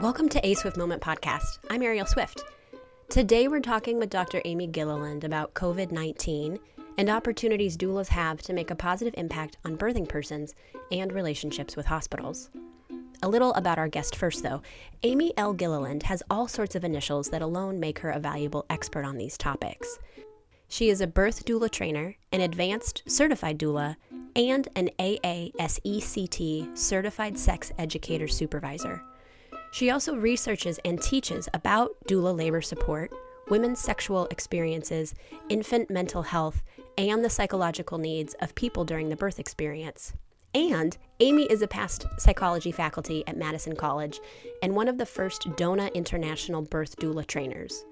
Welcome 0.00 0.30
to 0.30 0.46
A 0.46 0.54
Swift 0.54 0.78
Moment 0.78 1.02
Podcast. 1.02 1.58
I'm 1.68 1.82
Ariel 1.82 2.06
Swift. 2.06 2.42
Today 3.10 3.48
we're 3.48 3.60
talking 3.60 3.98
with 3.98 4.08
Dr. 4.08 4.40
Amy 4.46 4.66
Gilliland 4.66 5.24
about 5.24 5.52
COVID 5.52 5.92
19 5.92 6.58
and 6.96 7.10
opportunities 7.10 7.76
doulas 7.76 8.08
have 8.08 8.40
to 8.40 8.54
make 8.54 8.70
a 8.70 8.74
positive 8.74 9.12
impact 9.18 9.58
on 9.66 9.76
birthing 9.76 10.08
persons 10.08 10.54
and 10.90 11.12
relationships 11.12 11.76
with 11.76 11.84
hospitals. 11.84 12.48
A 13.22 13.28
little 13.28 13.52
about 13.52 13.76
our 13.76 13.88
guest 13.88 14.16
first, 14.16 14.42
though. 14.42 14.62
Amy 15.02 15.34
L. 15.36 15.52
Gilliland 15.52 16.04
has 16.04 16.22
all 16.30 16.48
sorts 16.48 16.74
of 16.74 16.82
initials 16.82 17.28
that 17.28 17.42
alone 17.42 17.78
make 17.78 17.98
her 17.98 18.10
a 18.10 18.18
valuable 18.18 18.64
expert 18.70 19.04
on 19.04 19.18
these 19.18 19.36
topics. 19.36 19.98
She 20.68 20.88
is 20.88 21.02
a 21.02 21.06
birth 21.06 21.44
doula 21.44 21.70
trainer, 21.70 22.16
an 22.32 22.40
advanced 22.40 23.02
certified 23.06 23.58
doula, 23.58 23.96
and 24.34 24.66
an 24.76 24.88
AASECT 24.98 26.78
certified 26.78 27.38
sex 27.38 27.70
educator 27.76 28.28
supervisor. 28.28 29.02
She 29.72 29.90
also 29.90 30.16
researches 30.16 30.78
and 30.84 31.00
teaches 31.00 31.48
about 31.54 31.92
doula 32.08 32.36
labor 32.36 32.60
support, 32.60 33.12
women's 33.48 33.78
sexual 33.78 34.26
experiences, 34.26 35.14
infant 35.48 35.90
mental 35.90 36.22
health, 36.22 36.62
and 36.98 37.24
the 37.24 37.30
psychological 37.30 37.98
needs 37.98 38.34
of 38.40 38.54
people 38.54 38.84
during 38.84 39.08
the 39.08 39.16
birth 39.16 39.38
experience. 39.38 40.12
And 40.54 40.96
Amy 41.20 41.44
is 41.44 41.62
a 41.62 41.68
past 41.68 42.06
psychology 42.18 42.72
faculty 42.72 43.22
at 43.28 43.36
Madison 43.36 43.76
College 43.76 44.18
and 44.62 44.74
one 44.74 44.88
of 44.88 44.98
the 44.98 45.06
first 45.06 45.46
DONA 45.56 45.90
International 45.94 46.62
birth 46.62 46.96
doula 46.96 47.24
trainers. 47.24 47.84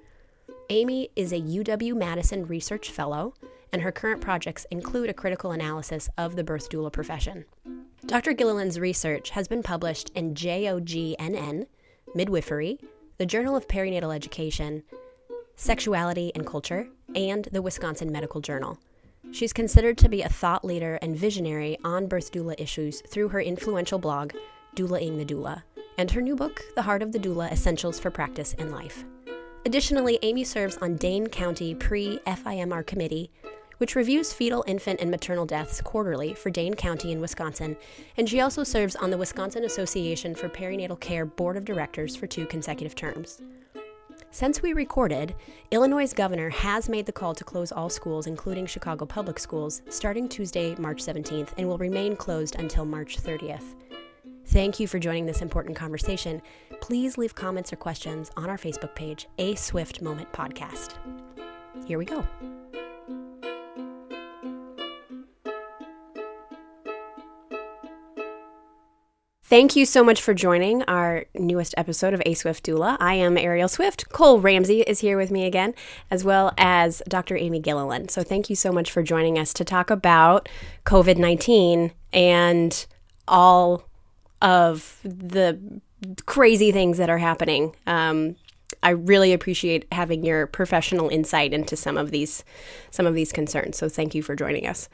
Amy 0.70 1.08
is 1.14 1.32
a 1.32 1.40
UW 1.40 1.96
Madison 1.96 2.44
Research 2.46 2.90
Fellow, 2.90 3.34
and 3.72 3.80
her 3.82 3.92
current 3.92 4.20
projects 4.20 4.66
include 4.72 5.08
a 5.08 5.14
critical 5.14 5.52
analysis 5.52 6.10
of 6.18 6.34
the 6.34 6.44
birth 6.44 6.68
doula 6.68 6.92
profession. 6.92 7.44
Dr. 8.08 8.32
Gilliland's 8.32 8.80
research 8.80 9.28
has 9.28 9.48
been 9.48 9.62
published 9.62 10.10
in 10.14 10.32
JOGNN, 10.32 11.66
Midwifery, 12.14 12.78
the 13.18 13.26
Journal 13.26 13.54
of 13.54 13.68
Perinatal 13.68 14.14
Education, 14.14 14.82
Sexuality 15.56 16.32
and 16.34 16.46
Culture, 16.46 16.88
and 17.14 17.46
the 17.52 17.60
Wisconsin 17.60 18.10
Medical 18.10 18.40
Journal. 18.40 18.78
She's 19.30 19.52
considered 19.52 19.98
to 19.98 20.08
be 20.08 20.22
a 20.22 20.28
thought 20.30 20.64
leader 20.64 20.98
and 21.02 21.18
visionary 21.18 21.76
on 21.84 22.06
birth 22.06 22.32
doula 22.32 22.58
issues 22.58 23.02
through 23.02 23.28
her 23.28 23.42
influential 23.42 23.98
blog, 23.98 24.32
Doulaing 24.74 25.18
the 25.18 25.26
Doula, 25.26 25.62
and 25.98 26.10
her 26.10 26.22
new 26.22 26.34
book, 26.34 26.62
The 26.76 26.82
Heart 26.82 27.02
of 27.02 27.12
the 27.12 27.18
Doula 27.18 27.52
Essentials 27.52 28.00
for 28.00 28.10
Practice 28.10 28.54
and 28.58 28.72
Life. 28.72 29.04
Additionally, 29.66 30.18
Amy 30.22 30.44
serves 30.44 30.78
on 30.78 30.96
Dane 30.96 31.26
County 31.26 31.74
Pre 31.74 32.20
FIMR 32.26 32.86
Committee, 32.86 33.30
which 33.78 33.96
reviews 33.96 34.32
fetal, 34.32 34.62
infant, 34.66 35.00
and 35.00 35.10
maternal 35.10 35.46
deaths 35.46 35.80
quarterly 35.80 36.34
for 36.34 36.50
Dane 36.50 36.74
County 36.74 37.10
in 37.10 37.20
Wisconsin, 37.20 37.76
and 38.16 38.28
she 38.28 38.40
also 38.40 38.62
serves 38.62 38.94
on 38.96 39.10
the 39.10 39.16
Wisconsin 39.16 39.64
Association 39.64 40.34
for 40.34 40.48
Perinatal 40.48 41.00
Care 41.00 41.24
Board 41.24 41.56
of 41.56 41.64
Directors 41.64 42.14
for 42.14 42.26
two 42.26 42.46
consecutive 42.46 42.94
terms. 42.94 43.40
Since 44.30 44.60
we 44.60 44.74
recorded, 44.74 45.34
Illinois' 45.70 46.12
governor 46.12 46.50
has 46.50 46.88
made 46.88 47.06
the 47.06 47.12
call 47.12 47.34
to 47.34 47.44
close 47.44 47.72
all 47.72 47.88
schools, 47.88 48.26
including 48.26 48.66
Chicago 48.66 49.06
public 49.06 49.38
schools, 49.38 49.80
starting 49.88 50.28
Tuesday, 50.28 50.74
March 50.76 51.02
17th, 51.02 51.50
and 51.56 51.66
will 51.66 51.78
remain 51.78 52.14
closed 52.14 52.56
until 52.56 52.84
March 52.84 53.18
30th. 53.22 53.74
Thank 54.46 54.80
you 54.80 54.86
for 54.86 54.98
joining 54.98 55.26
this 55.26 55.42
important 55.42 55.76
conversation. 55.76 56.40
Please 56.80 57.18
leave 57.18 57.34
comments 57.34 57.72
or 57.72 57.76
questions 57.76 58.30
on 58.36 58.48
our 58.48 58.56
Facebook 58.56 58.94
page, 58.94 59.28
A 59.38 59.54
Swift 59.54 60.00
Moment 60.00 60.30
Podcast. 60.32 60.94
Here 61.86 61.98
we 61.98 62.04
go. 62.04 62.26
Thank 69.48 69.76
you 69.76 69.86
so 69.86 70.04
much 70.04 70.20
for 70.20 70.34
joining 70.34 70.82
our 70.82 71.24
newest 71.32 71.72
episode 71.78 72.12
of 72.12 72.20
A 72.26 72.34
Swift 72.34 72.66
Doula. 72.66 72.98
I 73.00 73.14
am 73.14 73.38
Ariel 73.38 73.66
Swift. 73.66 74.06
Cole 74.10 74.40
Ramsey 74.40 74.82
is 74.82 75.00
here 75.00 75.16
with 75.16 75.30
me 75.30 75.46
again, 75.46 75.74
as 76.10 76.22
well 76.22 76.52
as 76.58 77.00
Dr. 77.08 77.34
Amy 77.34 77.58
Gilliland. 77.58 78.10
So 78.10 78.22
thank 78.22 78.50
you 78.50 78.56
so 78.56 78.72
much 78.72 78.92
for 78.92 79.02
joining 79.02 79.38
us 79.38 79.54
to 79.54 79.64
talk 79.64 79.88
about 79.88 80.50
COVID 80.84 81.16
19 81.16 81.92
and 82.12 82.86
all 83.26 83.84
of 84.42 85.00
the 85.02 85.58
crazy 86.26 86.70
things 86.70 86.98
that 86.98 87.08
are 87.08 87.16
happening. 87.16 87.74
Um, 87.86 88.36
I 88.82 88.90
really 88.90 89.32
appreciate 89.32 89.86
having 89.92 90.26
your 90.26 90.46
professional 90.46 91.08
insight 91.08 91.54
into 91.54 91.74
some 91.74 91.96
of 91.96 92.10
these 92.10 92.44
some 92.90 93.06
of 93.06 93.14
these 93.14 93.32
concerns. 93.32 93.78
So 93.78 93.88
thank 93.88 94.14
you 94.14 94.22
for 94.22 94.36
joining 94.36 94.66
us. 94.66 94.90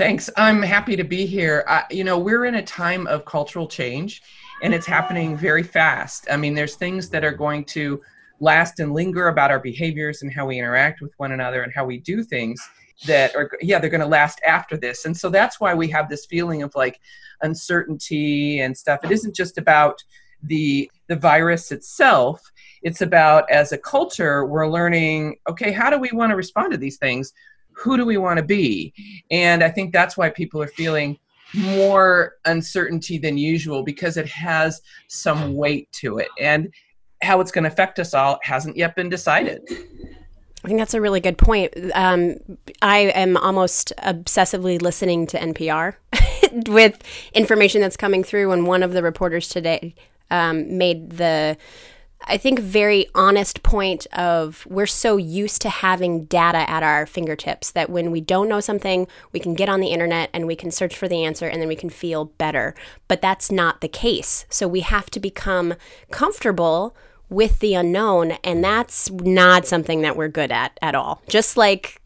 Thanks. 0.00 0.30
I'm 0.38 0.62
happy 0.62 0.96
to 0.96 1.04
be 1.04 1.26
here. 1.26 1.62
Uh, 1.68 1.82
you 1.90 2.04
know, 2.04 2.18
we're 2.18 2.46
in 2.46 2.54
a 2.54 2.62
time 2.62 3.06
of 3.06 3.26
cultural 3.26 3.66
change 3.66 4.22
and 4.62 4.72
it's 4.72 4.86
happening 4.86 5.36
very 5.36 5.62
fast. 5.62 6.26
I 6.30 6.38
mean, 6.38 6.54
there's 6.54 6.74
things 6.74 7.10
that 7.10 7.22
are 7.22 7.34
going 7.34 7.66
to 7.66 8.00
last 8.40 8.80
and 8.80 8.94
linger 8.94 9.28
about 9.28 9.50
our 9.50 9.58
behaviors 9.58 10.22
and 10.22 10.32
how 10.32 10.46
we 10.46 10.58
interact 10.58 11.02
with 11.02 11.12
one 11.18 11.32
another 11.32 11.64
and 11.64 11.70
how 11.74 11.84
we 11.84 11.98
do 11.98 12.24
things 12.24 12.66
that 13.04 13.36
are 13.36 13.50
yeah 13.60 13.78
they're 13.78 13.90
going 13.90 14.00
to 14.00 14.06
last 14.06 14.40
after 14.46 14.78
this 14.78 15.04
and 15.04 15.14
so 15.14 15.28
that's 15.28 15.60
why 15.60 15.74
we 15.74 15.86
have 15.88 16.08
this 16.08 16.24
feeling 16.24 16.62
of 16.62 16.74
like 16.74 16.98
uncertainty 17.42 18.60
and 18.60 18.76
stuff 18.76 19.00
it 19.04 19.10
isn't 19.10 19.34
just 19.34 19.58
about 19.58 20.02
the 20.42 20.90
the 21.08 21.16
virus 21.16 21.72
itself 21.72 22.42
it's 22.82 23.02
about 23.02 23.50
as 23.50 23.72
a 23.72 23.78
culture 23.78 24.44
we're 24.46 24.68
learning 24.68 25.36
okay 25.48 25.72
how 25.72 25.88
do 25.88 25.98
we 25.98 26.10
want 26.12 26.30
to 26.30 26.36
respond 26.36 26.72
to 26.72 26.78
these 26.78 26.98
things 26.98 27.32
who 27.80 27.96
do 27.96 28.04
we 28.04 28.18
want 28.18 28.36
to 28.36 28.44
be? 28.44 28.92
And 29.30 29.64
I 29.64 29.70
think 29.70 29.92
that's 29.92 30.16
why 30.16 30.28
people 30.30 30.60
are 30.62 30.68
feeling 30.68 31.18
more 31.54 32.36
uncertainty 32.44 33.18
than 33.18 33.38
usual 33.38 33.82
because 33.82 34.16
it 34.16 34.28
has 34.28 34.82
some 35.08 35.54
weight 35.54 35.90
to 35.92 36.18
it. 36.18 36.28
And 36.38 36.72
how 37.22 37.40
it's 37.40 37.50
going 37.50 37.64
to 37.64 37.70
affect 37.70 37.98
us 37.98 38.14
all 38.14 38.38
hasn't 38.42 38.76
yet 38.76 38.96
been 38.96 39.08
decided. 39.08 39.62
I 40.62 40.68
think 40.68 40.78
that's 40.78 40.94
a 40.94 41.00
really 41.00 41.20
good 41.20 41.38
point. 41.38 41.74
Um, 41.94 42.36
I 42.82 42.98
am 42.98 43.36
almost 43.38 43.94
obsessively 43.98 44.80
listening 44.80 45.26
to 45.28 45.38
NPR 45.38 45.94
with 46.68 47.02
information 47.32 47.80
that's 47.80 47.96
coming 47.96 48.22
through, 48.22 48.52
and 48.52 48.66
one 48.66 48.82
of 48.82 48.92
the 48.92 49.02
reporters 49.02 49.48
today 49.48 49.94
um, 50.30 50.76
made 50.76 51.12
the 51.12 51.56
I 52.24 52.36
think, 52.36 52.60
very 52.60 53.06
honest 53.14 53.62
point 53.62 54.06
of 54.12 54.66
we're 54.68 54.86
so 54.86 55.16
used 55.16 55.62
to 55.62 55.70
having 55.70 56.24
data 56.26 56.68
at 56.68 56.82
our 56.82 57.06
fingertips 57.06 57.70
that 57.72 57.90
when 57.90 58.10
we 58.10 58.20
don't 58.20 58.48
know 58.48 58.60
something, 58.60 59.08
we 59.32 59.40
can 59.40 59.54
get 59.54 59.68
on 59.68 59.80
the 59.80 59.88
internet 59.88 60.30
and 60.32 60.46
we 60.46 60.56
can 60.56 60.70
search 60.70 60.96
for 60.96 61.08
the 61.08 61.24
answer 61.24 61.46
and 61.46 61.60
then 61.60 61.68
we 61.68 61.76
can 61.76 61.90
feel 61.90 62.26
better. 62.26 62.74
But 63.08 63.22
that's 63.22 63.50
not 63.50 63.80
the 63.80 63.88
case. 63.88 64.44
So 64.48 64.68
we 64.68 64.80
have 64.80 65.10
to 65.10 65.20
become 65.20 65.74
comfortable 66.10 66.94
with 67.28 67.60
the 67.60 67.74
unknown, 67.74 68.32
and 68.42 68.62
that's 68.62 69.08
not 69.10 69.64
something 69.64 70.02
that 70.02 70.16
we're 70.16 70.28
good 70.28 70.50
at 70.50 70.76
at 70.82 70.96
all. 70.96 71.22
Just 71.28 71.56
like 71.56 71.99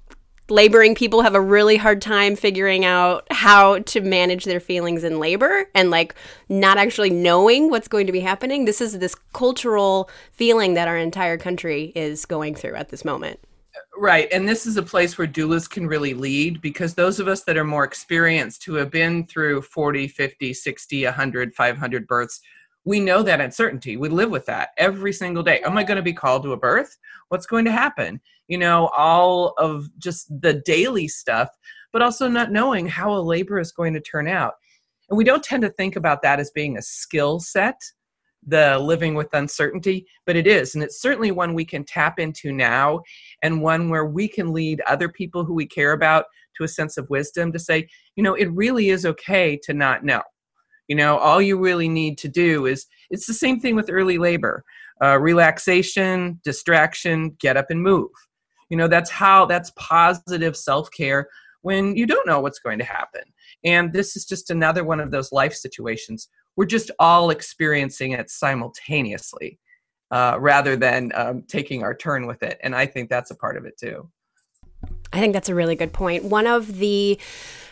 laboring 0.51 0.95
people 0.95 1.23
have 1.23 1.35
a 1.35 1.41
really 1.41 1.77
hard 1.77 2.03
time 2.03 2.37
figuring 2.37 2.85
out 2.85 3.27
how 3.31 3.79
to 3.81 4.01
manage 4.01 4.45
their 4.45 4.61
feelings 4.61 5.03
in 5.03 5.19
labor 5.19 5.67
and 5.75 5.91
like 5.91 6.15
not 6.49 6.77
actually 6.77 7.11
knowing 7.11 7.71
what's 7.71 7.89
going 7.89 8.07
to 8.07 8.13
be 8.13 8.21
happening. 8.21 8.65
This 8.65 8.81
is 8.81 8.99
this 8.99 9.15
cultural 9.33 10.11
feeling 10.33 10.75
that 10.75 10.89
our 10.89 10.99
entire 10.99 11.39
country 11.39 11.93
is 11.95 12.27
going 12.27 12.55
through 12.55 12.75
at 12.75 12.91
this 12.91 13.05
moment. 13.05 13.41
Right. 13.97 14.29
And 14.33 14.49
this 14.49 14.67
is 14.67 14.77
a 14.77 14.83
place 14.83 15.17
where 15.17 15.27
doulas 15.27 15.71
can 15.71 15.87
really 15.87 16.15
lead 16.15 16.61
because 16.61 16.95
those 16.95 17.21
of 17.21 17.29
us 17.29 17.45
that 17.45 17.57
are 17.57 17.65
more 17.65 17.85
experienced 17.85 18.65
who 18.65 18.75
have 18.75 18.91
been 18.91 19.27
through 19.27 19.63
40, 19.63 20.09
50, 20.09 20.53
60, 20.53 21.05
100, 21.05 21.55
500 21.55 22.07
births, 22.07 22.41
we 22.85 23.01
know 23.01 23.23
that 23.23 23.41
uncertainty. 23.41 23.97
We 23.97 24.09
live 24.09 24.31
with 24.31 24.47
that 24.47 24.71
every 24.77 25.13
single 25.13 25.43
day. 25.43 25.61
Am 25.61 25.79
I 25.79 25.85
going 25.85 25.97
to 25.97 26.03
be 26.03 26.13
called 26.13 26.43
to 26.43 26.53
a 26.53 26.57
birth? 26.57 26.97
What's 27.29 27.47
going 27.47 27.65
to 27.65 27.73
happen? 27.73 28.21
You 28.49 28.59
know, 28.59 28.89
all 28.97 29.55
of 29.59 29.89
just 29.99 30.29
the 30.41 30.55
daily 30.65 31.09
stuff, 31.09 31.49
but 31.93 32.03
also 32.03 32.29
not 32.29 32.53
knowing 32.53 32.87
how 32.87 33.15
a 33.15 33.21
labor 33.21 33.59
is 33.59 33.73
going 33.73 33.95
to 33.95 34.01
turn 34.01 34.29
out. 34.29 34.55
And 35.09 35.17
we 35.17 35.25
don't 35.25 35.43
tend 35.43 35.63
to 35.63 35.71
think 35.71 35.97
about 35.97 36.23
that 36.23 36.41
as 36.41 36.51
being 36.51 36.77
a 36.77 36.83
skill 36.83 37.41
set, 37.41 37.81
the 38.47 38.79
living 38.79 39.15
with 39.15 39.33
uncertainty, 39.33 40.07
but 40.27 40.37
it 40.37 40.47
is. 40.47 40.75
And 40.75 40.85
it's 40.85 41.01
certainly 41.01 41.31
one 41.31 41.55
we 41.55 41.65
can 41.65 41.85
tap 41.85 42.19
into 42.19 42.53
now 42.53 43.01
and 43.43 43.63
one 43.63 43.89
where 43.89 44.07
we 44.07 44.29
can 44.29 44.53
lead 44.53 44.83
other 44.83 45.09
people 45.09 45.45
who 45.45 45.55
we 45.55 45.67
care 45.67 45.93
about 45.93 46.27
to 46.57 46.65
a 46.65 46.69
sense 46.69 46.97
of 46.97 47.09
wisdom 47.11 47.53
to 47.53 47.59
say, 47.59 47.89
you 48.17 48.23
know, 48.23 48.35
it 48.35 48.51
really 48.53 48.91
is 48.91 49.07
okay 49.07 49.59
to 49.65 49.75
not 49.75 50.05
know. 50.05 50.23
You 50.89 50.97
know, 50.97 51.17
all 51.17 51.41
you 51.41 51.59
really 51.59 51.89
need 51.89 52.19
to 52.19 52.29
do 52.29 52.67
is 52.67 52.87
it's 53.11 53.27
the 53.27 53.35
same 53.35 53.59
thing 53.59 53.75
with 53.75 53.91
early 53.91 54.19
labor 54.19 54.65
uh, 55.03 55.19
relaxation, 55.19 56.41
distraction, 56.45 57.37
get 57.41 57.57
up 57.57 57.67
and 57.71 57.83
move. 57.83 58.11
You 58.71 58.77
know, 58.77 58.89
that's 58.89 59.11
how 59.11 59.47
that's 59.47 59.73
positive 59.77 60.57
self 60.57 60.91
care 60.91 61.29
when 61.63 61.97
you 61.97 62.07
don't 62.07 62.27
know 62.27 62.41
what's 62.41 62.59
going 62.59 62.79
to 62.79 62.85
happen. 62.85 63.23
And 63.65 63.93
this 63.93 64.17
is 64.17 64.27
just 64.27 64.51
another 64.51 64.85
one 64.85 65.01
of 65.01 65.11
those 65.11 65.33
life 65.33 65.55
situations. 65.55 66.29
We're 66.57 66.67
just 66.67 66.91
all 66.99 67.31
experiencing 67.31 68.13
it 68.13 68.31
simultaneously 68.31 69.59
uh, 70.11 70.37
rather 70.39 70.77
than 70.77 71.11
um, 71.15 71.43
taking 71.49 71.83
our 71.83 71.95
turn 71.95 72.27
with 72.27 72.43
it. 72.43 72.59
And 72.63 72.75
I 72.75 72.87
think 72.87 73.09
that's 73.09 73.31
a 73.31 73.35
part 73.35 73.57
of 73.57 73.65
it 73.65 73.79
too. 73.79 74.11
I 75.13 75.21
think 75.21 75.33
that's 75.33 75.49
a 75.49 75.55
really 75.55 75.75
good 75.75 75.93
point. 75.93 76.25
One 76.25 76.47
of 76.47 76.79
the 76.79 77.19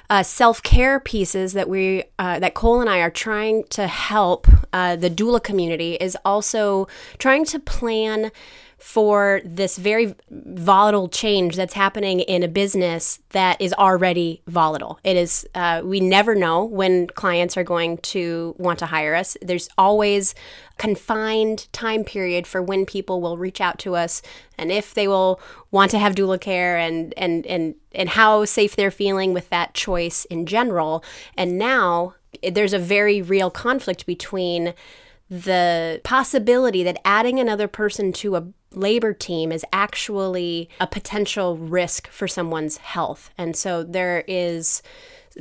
uh, 0.09 0.23
self 0.23 0.63
care 0.63 1.01
pieces 1.01 1.53
that 1.53 1.69
we 1.69 2.05
uh, 2.19 2.39
that 2.39 2.55
Cole 2.55 2.81
and 2.81 2.91
I 2.91 2.99
are 2.99 3.11
trying 3.11 3.65
to 3.71 3.87
help 3.87 4.47
uh, 4.73 4.97
the 4.97 5.11
doula 5.11 5.43
community 5.43 5.95
is 5.95 6.17
also 6.25 6.89
trying 7.19 7.45
to 7.47 7.59
plan 7.59 8.31
for 8.83 9.41
this 9.45 9.79
very 9.79 10.13
volatile 10.29 11.09
change 11.09 11.55
that's 11.55 11.73
happening 11.73 12.19
in 12.19 12.43
a 12.43 12.49
business 12.49 13.21
that 13.31 13.59
is 13.61 13.73
already 13.75 14.43
volatile. 14.49 14.99
It 15.05 15.17
is, 15.17 15.49
uh, 15.55 15.83
we 15.85 16.01
never 16.01 16.35
know 16.35 16.65
when 16.65 17.07
clients 17.07 17.57
are 17.57 17.63
going 17.63 17.99
to 17.99 18.57
want 18.59 18.81
to 18.81 18.87
hire 18.87 19.15
us. 19.15 19.37
There's 19.41 19.69
always 19.79 20.35
confined 20.79 21.73
time 21.73 22.03
period 22.03 22.45
for 22.45 22.61
when 22.61 22.85
people 22.85 23.21
will 23.21 23.39
reach 23.39 23.61
out 23.61 23.79
to 23.79 23.95
us 23.95 24.21
and 24.59 24.73
if 24.73 24.95
they 24.95 25.07
will 25.07 25.41
want 25.71 25.93
to 25.93 25.99
have 26.01 26.17
doula 26.17 26.41
care 26.41 26.77
and 26.77 27.15
and 27.17 27.47
and 27.47 27.77
and 27.95 28.09
how 28.09 28.45
safe 28.45 28.75
they're 28.75 28.91
feeling 28.91 29.33
with 29.33 29.49
that 29.51 29.75
choice 29.75 30.25
in 30.25 30.45
general. 30.45 31.05
And 31.37 31.57
now 31.57 32.15
there's 32.43 32.73
a 32.73 32.81
very 32.81 33.23
real 33.23 33.49
conflict 33.49 34.07
between 34.07 34.75
the 35.31 36.01
possibility 36.05 36.83
that 36.83 37.01
adding 37.05 37.39
another 37.39 37.69
person 37.69 38.13
to 38.13 38.37
a 38.37 38.45
labor 38.77 39.13
team 39.13 39.53
is 39.53 39.65
actually 39.73 40.69
a 40.81 40.87
potential 40.87 41.57
risk 41.57 42.09
for 42.09 42.29
someone's 42.29 42.79
health. 42.79 43.31
And 43.39 43.57
so 43.57 43.83
there 43.83 44.25
is 44.27 44.83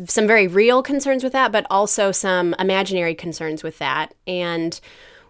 some 0.07 0.28
very 0.28 0.48
real 0.48 0.81
concerns 0.81 1.24
with 1.24 1.33
that, 1.33 1.51
but 1.51 1.66
also 1.69 2.12
some 2.12 2.56
imaginary 2.60 3.16
concerns 3.16 3.63
with 3.63 3.78
that. 3.80 4.13
And 4.25 4.80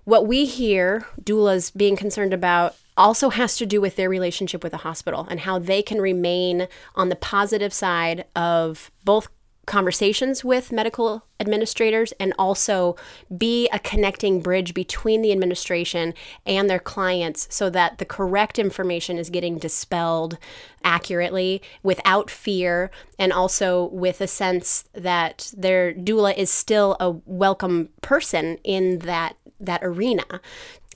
what 0.04 0.28
we 0.28 0.46
hear 0.46 1.06
doulas 1.22 1.76
being 1.76 1.96
concerned 1.96 2.34
about 2.34 2.76
also 2.98 3.30
has 3.30 3.56
to 3.58 3.66
do 3.66 3.80
with 3.80 3.96
their 3.96 4.10
relationship 4.10 4.64
with 4.64 4.72
the 4.72 4.80
hospital 4.80 5.26
and 5.30 5.40
how 5.40 5.58
they 5.58 5.82
can 5.82 6.02
remain 6.02 6.68
on 6.96 7.10
the 7.10 7.16
positive 7.16 7.74
side 7.74 8.26
of 8.36 8.92
both 9.04 9.30
conversations 9.72 10.44
with 10.44 10.74
medical 10.74 11.24
administrators 11.40 12.12
and 12.20 12.34
also 12.38 12.98
be 13.38 13.70
a 13.70 13.80
connecting 13.80 14.42
bridge 14.42 14.74
between 14.74 15.22
the 15.22 15.32
administration 15.32 16.14
and 16.46 16.70
their 16.70 16.78
clients 16.78 17.48
so 17.50 17.70
that 17.70 17.98
the 17.98 18.04
correct 18.04 18.60
information 18.60 19.18
is 19.18 19.30
getting 19.30 19.58
dispelled 19.58 20.38
accurately 20.84 21.62
without 21.84 22.30
fear 22.30 22.92
and 23.18 23.32
also 23.32 23.86
with 23.86 24.20
a 24.20 24.28
sense 24.28 24.84
that 24.94 25.54
their 25.56 25.94
doula 25.94 26.38
is 26.38 26.52
still 26.52 26.98
a 27.00 27.10
welcome 27.26 27.88
person 28.02 28.58
in 28.66 29.00
that 29.00 29.38
that 29.58 29.80
arena 29.84 30.42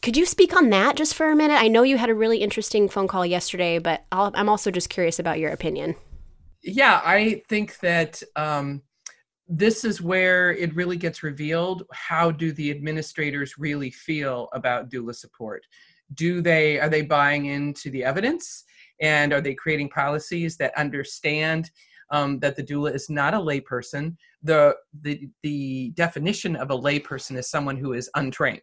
could 0.02 0.18
you 0.18 0.26
speak 0.26 0.56
on 0.56 0.70
that 0.70 0.98
just 0.98 1.16
for 1.16 1.32
a 1.32 1.36
minute? 1.36 1.56
I 1.56 1.68
know 1.68 1.82
you 1.82 1.98
had 1.98 2.12
a 2.12 2.14
really 2.14 2.40
interesting 2.40 2.90
phone 2.90 3.08
call 3.08 3.26
yesterday, 3.26 3.80
but 3.80 4.04
i 4.12 4.30
am 4.36 4.50
also 4.50 4.70
just 4.70 4.90
curious 4.90 5.18
about 5.18 5.40
your 5.40 5.52
opinion 5.52 5.96
yeah, 6.66 7.00
I 7.04 7.44
think 7.48 7.80
that 7.80 8.22
um, 8.36 8.82
this 9.48 9.86
is 9.86 10.02
where 10.02 10.52
it 10.52 10.76
really 10.76 10.98
gets 10.98 11.22
revealed. 11.22 11.84
How 11.94 12.32
do 12.32 12.52
the 12.52 12.72
administrators 12.72 13.58
really 13.60 13.92
feel 13.92 14.50
about 14.52 14.90
doula 14.90 15.16
support? 15.16 15.64
Do 16.16 16.42
they 16.42 16.80
are 16.80 16.90
they 16.90 17.04
buying 17.04 17.46
into 17.46 17.92
the 17.92 18.04
evidence, 18.04 18.64
and 19.00 19.32
are 19.32 19.42
they 19.42 19.54
creating 19.54 19.90
policies 19.90 20.58
that 20.58 20.76
understand 20.76 21.70
um, 22.10 22.40
that 22.40 22.56
the 22.56 22.64
doula 22.64 22.94
is 22.96 23.10
not 23.12 23.36
a 23.36 23.40
layperson? 23.40 24.16
The 24.42 24.76
the 25.02 25.30
the 25.44 25.92
definition 25.92 26.56
of 26.56 26.72
a 26.72 26.78
layperson 26.78 27.38
is 27.38 27.50
someone 27.50 27.78
who 27.78 27.94
is 27.94 28.10
untrained. 28.16 28.62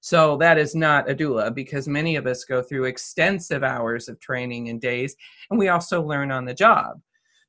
So 0.00 0.36
that 0.36 0.58
is 0.58 0.74
not 0.74 1.10
a 1.10 1.14
doula 1.14 1.54
because 1.54 1.88
many 1.88 2.16
of 2.16 2.26
us 2.26 2.44
go 2.44 2.60
through 2.60 2.84
extensive 2.84 3.62
hours 3.62 4.10
of 4.10 4.20
training 4.20 4.68
and 4.68 4.78
days, 4.78 5.16
and 5.48 5.58
we 5.58 5.68
also 5.68 6.02
learn 6.02 6.30
on 6.30 6.44
the 6.44 6.52
job. 6.52 7.00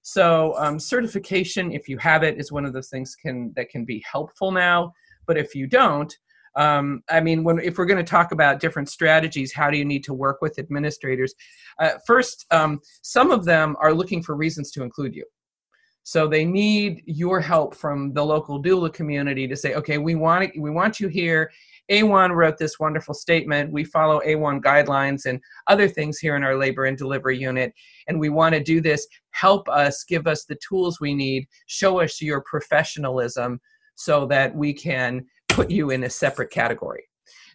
So 0.08 0.54
um, 0.60 0.80
certification, 0.80 1.72
if 1.72 1.90
you 1.90 1.98
have 1.98 2.22
it, 2.22 2.40
is 2.40 2.52
one 2.52 2.64
of 2.64 2.74
those 2.74 2.90
things 2.90 3.16
can 3.16 3.52
that 3.56 3.70
can 3.70 3.86
be 3.86 4.04
helpful 4.10 4.52
now. 4.52 4.94
But 5.26 5.36
if 5.36 5.56
you 5.56 5.66
don't, 5.66 6.16
um, 6.56 7.02
I 7.10 7.20
mean, 7.22 7.44
when 7.44 7.58
if 7.58 7.80
we're 7.80 7.88
going 7.88 8.06
to 8.06 8.12
talk 8.12 8.32
about 8.32 8.60
different 8.60 8.88
strategies, 8.88 9.52
how 9.52 9.72
do 9.72 9.78
you 9.80 9.84
need 9.84 10.04
to 10.04 10.14
work 10.14 10.44
with 10.44 10.60
administrators? 10.60 11.34
Uh, 11.80 11.94
first, 12.06 12.46
um, 12.52 12.82
some 13.02 13.32
of 13.32 13.46
them 13.46 13.76
are 13.82 13.96
looking 13.96 14.22
for 14.22 14.36
reasons 14.36 14.70
to 14.74 14.84
include 14.84 15.16
you. 15.16 15.26
So 16.04 16.28
they 16.28 16.46
need 16.46 17.02
your 17.08 17.40
help 17.40 17.74
from 17.74 18.14
the 18.14 18.24
local 18.24 18.62
doula 18.62 18.94
community 18.94 19.48
to 19.48 19.56
say, 19.56 19.74
okay, 19.74 19.98
we 19.98 20.14
want 20.14 20.52
we 20.56 20.70
want 20.70 21.00
you 21.00 21.08
here, 21.08 21.52
AWHONN 21.90 22.32
wrote 22.32 22.58
this 22.58 22.80
wonderful 22.80 23.14
statement. 23.14 23.72
We 23.72 23.84
follow 23.84 24.22
AWHONN 24.26 24.62
guidelines 24.62 25.26
and 25.26 25.40
other 25.68 25.88
things 25.88 26.18
here 26.18 26.36
in 26.36 26.44
our 26.44 26.56
labor 26.56 26.86
and 26.86 26.98
delivery 26.98 27.38
unit, 27.38 27.74
and 28.08 28.20
we 28.20 28.30
want 28.30 28.56
to 28.56 28.64
do 28.64 28.82
this. 28.82 29.08
Help 29.32 29.70
us, 29.70 30.04
give 30.04 30.28
us 30.28 30.46
the 30.46 30.58
tools 30.68 31.00
we 31.00 31.14
need, 31.14 31.48
show 31.68 32.02
us 32.02 32.22
your 32.22 32.42
professionalism 32.42 33.60
so 33.96 34.26
that 34.28 34.56
we 34.56 34.74
can 34.74 35.26
put 35.50 35.70
you 35.70 35.92
in 35.92 36.04
a 36.04 36.10
separate 36.10 36.52
category. 36.52 37.04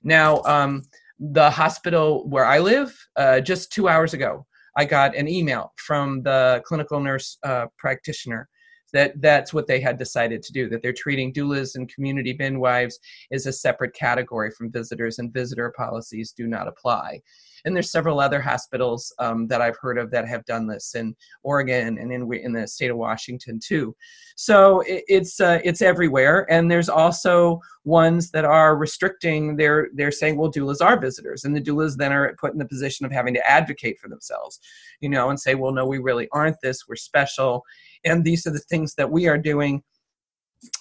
Now, 0.02 0.42
um, 0.44 0.82
the 1.18 1.50
hospital 1.50 2.28
where 2.28 2.46
I 2.46 2.58
live, 2.58 2.96
uh, 3.16 3.40
just 3.40 3.72
two 3.72 3.88
hours 3.88 4.14
ago, 4.14 4.46
I 4.76 4.84
got 4.84 5.16
an 5.16 5.28
email 5.28 5.72
from 5.76 6.22
the 6.22 6.62
clinical 6.64 7.00
nurse 7.00 7.36
uh, 7.42 7.66
practitioner 7.76 8.48
that 8.92 9.20
that's 9.20 9.52
what 9.52 9.66
they 9.66 9.80
had 9.80 9.98
decided 9.98 10.42
to 10.42 10.52
do 10.52 10.68
that 10.68 10.82
they're 10.82 10.92
treating 10.92 11.32
doulas 11.32 11.74
and 11.74 11.92
community 11.92 12.34
midwives 12.38 12.98
as 13.32 13.46
a 13.46 13.52
separate 13.52 13.94
category 13.94 14.50
from 14.50 14.70
visitors 14.70 15.18
and 15.18 15.32
visitor 15.32 15.72
policies 15.76 16.32
do 16.32 16.46
not 16.46 16.68
apply 16.68 17.20
and 17.64 17.74
there's 17.74 17.90
several 17.90 18.20
other 18.20 18.40
hospitals 18.40 19.12
um, 19.18 19.46
that 19.48 19.60
I've 19.60 19.76
heard 19.76 19.98
of 19.98 20.10
that 20.10 20.26
have 20.28 20.44
done 20.44 20.66
this 20.66 20.94
in 20.94 21.14
Oregon 21.42 21.98
and 21.98 22.12
in 22.12 22.32
in 22.32 22.52
the 22.52 22.66
state 22.66 22.90
of 22.90 22.96
Washington 22.96 23.60
too. 23.62 23.94
So 24.36 24.80
it, 24.80 25.04
it's 25.08 25.40
uh, 25.40 25.60
it's 25.64 25.82
everywhere, 25.82 26.46
and 26.50 26.70
there's 26.70 26.88
also 26.88 27.60
ones 27.84 28.30
that 28.30 28.44
are 28.44 28.76
restricting. 28.76 29.56
They're 29.56 29.88
they're 29.94 30.12
saying, 30.12 30.36
well, 30.36 30.50
doulas 30.50 30.84
are 30.84 30.98
visitors, 30.98 31.44
and 31.44 31.54
the 31.54 31.60
doulas 31.60 31.96
then 31.96 32.12
are 32.12 32.34
put 32.40 32.52
in 32.52 32.58
the 32.58 32.64
position 32.64 33.06
of 33.06 33.12
having 33.12 33.34
to 33.34 33.50
advocate 33.50 33.98
for 33.98 34.08
themselves, 34.08 34.60
you 35.00 35.08
know, 35.08 35.30
and 35.30 35.38
say, 35.38 35.54
well, 35.54 35.72
no, 35.72 35.86
we 35.86 35.98
really 35.98 36.28
aren't 36.32 36.60
this. 36.62 36.88
We're 36.88 36.96
special 36.96 37.64
and 38.04 38.24
these 38.24 38.46
are 38.46 38.50
the 38.50 38.58
things 38.58 38.94
that 38.94 39.10
we 39.10 39.28
are 39.28 39.38
doing 39.38 39.82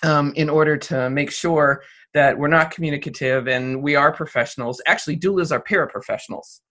um, 0.03 0.33
in 0.35 0.49
order 0.49 0.77
to 0.77 1.09
make 1.09 1.31
sure 1.31 1.83
that 2.13 2.37
we're 2.37 2.47
not 2.47 2.71
communicative 2.71 3.47
and 3.47 3.81
we 3.81 3.95
are 3.95 4.11
professionals. 4.11 4.81
Actually, 4.87 5.17
doulas 5.17 5.51
are 5.51 5.61
paraprofessionals, 5.61 6.61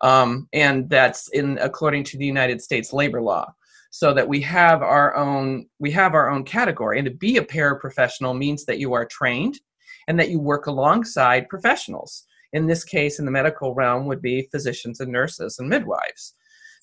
um, 0.00 0.48
and 0.52 0.88
that's 0.88 1.28
in 1.28 1.58
according 1.58 2.04
to 2.04 2.18
the 2.18 2.26
United 2.26 2.60
States 2.60 2.92
labor 2.92 3.20
law. 3.20 3.52
So 3.90 4.12
that 4.12 4.28
we 4.28 4.42
have 4.42 4.82
our 4.82 5.16
own 5.16 5.66
we 5.78 5.90
have 5.92 6.14
our 6.14 6.28
own 6.28 6.44
category, 6.44 6.98
and 6.98 7.06
to 7.06 7.14
be 7.14 7.38
a 7.38 7.42
paraprofessional 7.42 8.36
means 8.36 8.64
that 8.66 8.78
you 8.78 8.92
are 8.92 9.06
trained 9.06 9.58
and 10.08 10.18
that 10.20 10.30
you 10.30 10.38
work 10.38 10.66
alongside 10.66 11.48
professionals. 11.48 12.24
In 12.52 12.66
this 12.66 12.84
case, 12.84 13.18
in 13.18 13.24
the 13.24 13.30
medical 13.30 13.74
realm, 13.74 14.06
would 14.06 14.22
be 14.22 14.48
physicians 14.52 15.00
and 15.00 15.10
nurses 15.10 15.58
and 15.58 15.68
midwives. 15.68 16.34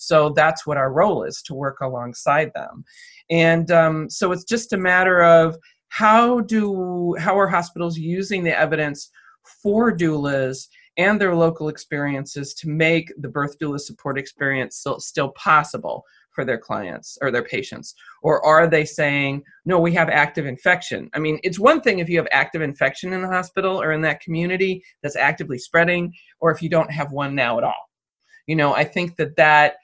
So 0.07 0.29
that's 0.29 0.65
what 0.65 0.77
our 0.77 0.91
role 0.91 1.23
is 1.23 1.41
to 1.43 1.53
work 1.53 1.79
alongside 1.81 2.51
them. 2.53 2.83
And 3.29 3.71
um, 3.71 4.09
so 4.09 4.31
it's 4.31 4.43
just 4.43 4.73
a 4.73 4.77
matter 4.77 5.23
of 5.23 5.57
how 5.89 6.41
do 6.41 7.15
how 7.19 7.37
are 7.37 7.47
hospitals 7.47 7.97
using 7.97 8.43
the 8.43 8.57
evidence 8.57 9.09
for 9.61 9.95
doulas 9.95 10.67
and 10.97 11.19
their 11.19 11.35
local 11.35 11.69
experiences 11.69 12.53
to 12.55 12.69
make 12.69 13.11
the 13.19 13.27
birth 13.27 13.57
doula 13.59 13.79
support 13.79 14.17
experience 14.17 14.77
still, 14.77 14.99
still 14.99 15.29
possible 15.29 16.03
for 16.31 16.45
their 16.45 16.57
clients 16.57 17.17
or 17.21 17.31
their 17.31 17.43
patients? 17.43 17.93
Or 18.21 18.43
are 18.45 18.67
they 18.67 18.85
saying, 18.85 19.43
no, 19.65 19.79
we 19.79 19.93
have 19.93 20.09
active 20.09 20.45
infection? 20.45 21.09
I 21.13 21.19
mean, 21.19 21.39
it's 21.43 21.59
one 21.59 21.81
thing 21.81 21.99
if 21.99 22.09
you 22.09 22.17
have 22.17 22.27
active 22.31 22.61
infection 22.61 23.13
in 23.13 23.21
the 23.21 23.27
hospital 23.27 23.81
or 23.81 23.91
in 23.91 24.01
that 24.01 24.21
community 24.21 24.83
that's 25.01 25.15
actively 25.15 25.57
spreading, 25.57 26.13
or 26.39 26.51
if 26.51 26.61
you 26.61 26.69
don't 26.69 26.91
have 26.91 27.11
one 27.11 27.35
now 27.35 27.57
at 27.57 27.63
all. 27.63 27.89
You 28.47 28.55
know, 28.55 28.73
I 28.73 28.83
think 28.83 29.15
that 29.17 29.35
that 29.37 29.75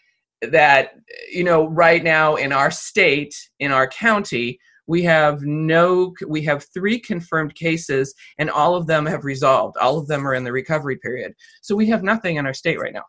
that 0.41 0.91
you 1.31 1.43
know 1.43 1.67
right 1.67 2.03
now 2.03 2.35
in 2.35 2.51
our 2.51 2.71
state 2.71 3.35
in 3.59 3.71
our 3.71 3.87
county 3.87 4.57
we 4.89 5.03
have 5.03 5.43
no 5.43 6.15
we 6.27 6.41
have 6.41 6.65
three 6.73 6.99
confirmed 6.99 7.53
cases 7.53 8.15
and 8.39 8.49
all 8.49 8.73
of 8.75 8.87
them 8.87 9.05
have 9.05 9.23
resolved. 9.23 9.77
All 9.77 9.99
of 9.99 10.07
them 10.07 10.27
are 10.27 10.33
in 10.33 10.43
the 10.43 10.51
recovery 10.51 10.97
period. 10.97 11.35
So 11.61 11.75
we 11.75 11.85
have 11.89 12.01
nothing 12.01 12.37
in 12.37 12.47
our 12.47 12.55
state 12.55 12.79
right 12.79 12.91
now. 12.91 13.03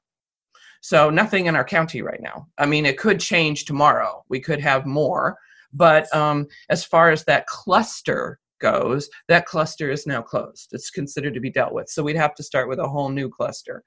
So 0.83 1.09
nothing 1.09 1.47
in 1.47 1.57
our 1.57 1.65
county 1.65 2.03
right 2.03 2.21
now. 2.21 2.47
I 2.59 2.67
mean 2.67 2.85
it 2.85 2.99
could 2.99 3.19
change 3.19 3.65
tomorrow. 3.65 4.23
We 4.29 4.41
could 4.41 4.61
have 4.61 4.85
more. 4.85 5.39
But 5.73 6.15
um, 6.15 6.49
as 6.69 6.85
far 6.85 7.11
as 7.11 7.25
that 7.25 7.47
cluster 7.47 8.39
goes 8.61 9.09
that 9.29 9.47
cluster 9.47 9.91
is 9.91 10.07
now 10.07 10.21
closed. 10.21 10.69
It's 10.73 10.91
considered 10.91 11.33
to 11.33 11.41
be 11.41 11.51
dealt 11.51 11.73
with. 11.73 11.89
So 11.89 12.03
we'd 12.03 12.15
have 12.17 12.35
to 12.35 12.43
start 12.43 12.69
with 12.69 12.79
a 12.79 12.89
whole 12.89 13.09
new 13.09 13.31
cluster 13.31 13.83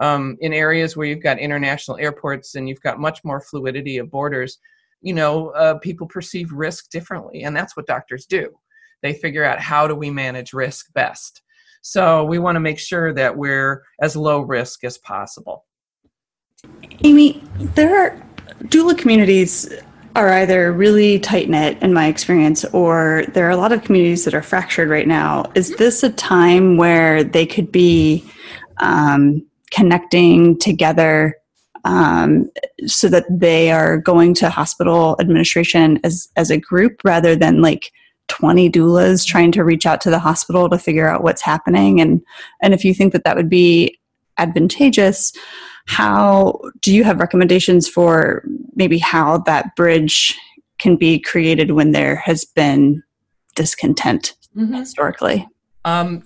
um, 0.00 0.36
in 0.40 0.52
areas 0.52 0.96
where 0.96 1.06
you've 1.06 1.22
got 1.22 1.38
international 1.38 1.98
airports 1.98 2.54
and 2.54 2.68
you've 2.68 2.80
got 2.82 3.00
much 3.00 3.22
more 3.24 3.40
fluidity 3.40 3.98
of 3.98 4.10
borders, 4.10 4.58
you 5.00 5.12
know, 5.12 5.50
uh, 5.50 5.78
people 5.78 6.06
perceive 6.06 6.52
risk 6.52 6.90
differently. 6.90 7.42
And 7.42 7.56
that's 7.56 7.76
what 7.76 7.86
doctors 7.86 8.26
do. 8.26 8.50
They 9.02 9.12
figure 9.12 9.44
out 9.44 9.60
how 9.60 9.86
do 9.86 9.94
we 9.94 10.10
manage 10.10 10.52
risk 10.52 10.92
best. 10.94 11.42
So 11.82 12.24
we 12.24 12.38
want 12.38 12.56
to 12.56 12.60
make 12.60 12.78
sure 12.78 13.12
that 13.12 13.36
we're 13.36 13.82
as 14.00 14.14
low 14.14 14.40
risk 14.40 14.84
as 14.84 14.98
possible. 14.98 15.66
Amy, 17.02 17.42
there 17.58 17.98
are 17.98 18.26
doula 18.64 18.96
communities 18.96 19.72
are 20.14 20.28
either 20.28 20.72
really 20.72 21.18
tight 21.18 21.48
knit, 21.48 21.82
in 21.82 21.92
my 21.92 22.06
experience, 22.06 22.64
or 22.66 23.24
there 23.32 23.46
are 23.46 23.50
a 23.50 23.56
lot 23.56 23.72
of 23.72 23.82
communities 23.82 24.24
that 24.24 24.34
are 24.34 24.42
fractured 24.42 24.88
right 24.88 25.08
now. 25.08 25.50
Is 25.54 25.74
this 25.76 26.02
a 26.02 26.10
time 26.10 26.76
where 26.76 27.24
they 27.24 27.46
could 27.46 27.72
be 27.72 28.24
um, 28.78 29.44
connecting 29.72 30.58
together 30.58 31.36
um, 31.84 32.48
so 32.86 33.08
that 33.08 33.24
they 33.28 33.72
are 33.72 33.98
going 33.98 34.34
to 34.34 34.50
hospital 34.50 35.16
administration 35.20 35.98
as 36.04 36.28
as 36.36 36.50
a 36.50 36.58
group 36.58 37.00
rather 37.04 37.34
than 37.34 37.60
like 37.60 37.92
20 38.28 38.70
doulas 38.70 39.26
trying 39.26 39.50
to 39.52 39.64
reach 39.64 39.84
out 39.84 40.00
to 40.00 40.10
the 40.10 40.18
hospital 40.18 40.68
to 40.68 40.78
figure 40.78 41.08
out 41.08 41.22
what's 41.22 41.42
happening 41.42 42.00
and 42.00 42.20
and 42.62 42.72
if 42.72 42.84
you 42.84 42.94
think 42.94 43.12
that 43.12 43.24
that 43.24 43.36
would 43.36 43.50
be 43.50 43.98
advantageous 44.38 45.32
how 45.86 46.58
do 46.80 46.94
you 46.94 47.02
have 47.02 47.18
recommendations 47.18 47.88
for 47.88 48.44
maybe 48.74 48.98
how 48.98 49.38
that 49.38 49.74
bridge 49.74 50.38
can 50.78 50.96
be 50.96 51.18
created 51.18 51.72
when 51.72 51.90
there 51.90 52.16
has 52.16 52.44
been 52.44 53.02
discontent 53.56 54.34
mm-hmm. 54.56 54.74
historically 54.74 55.46
um, 55.84 56.22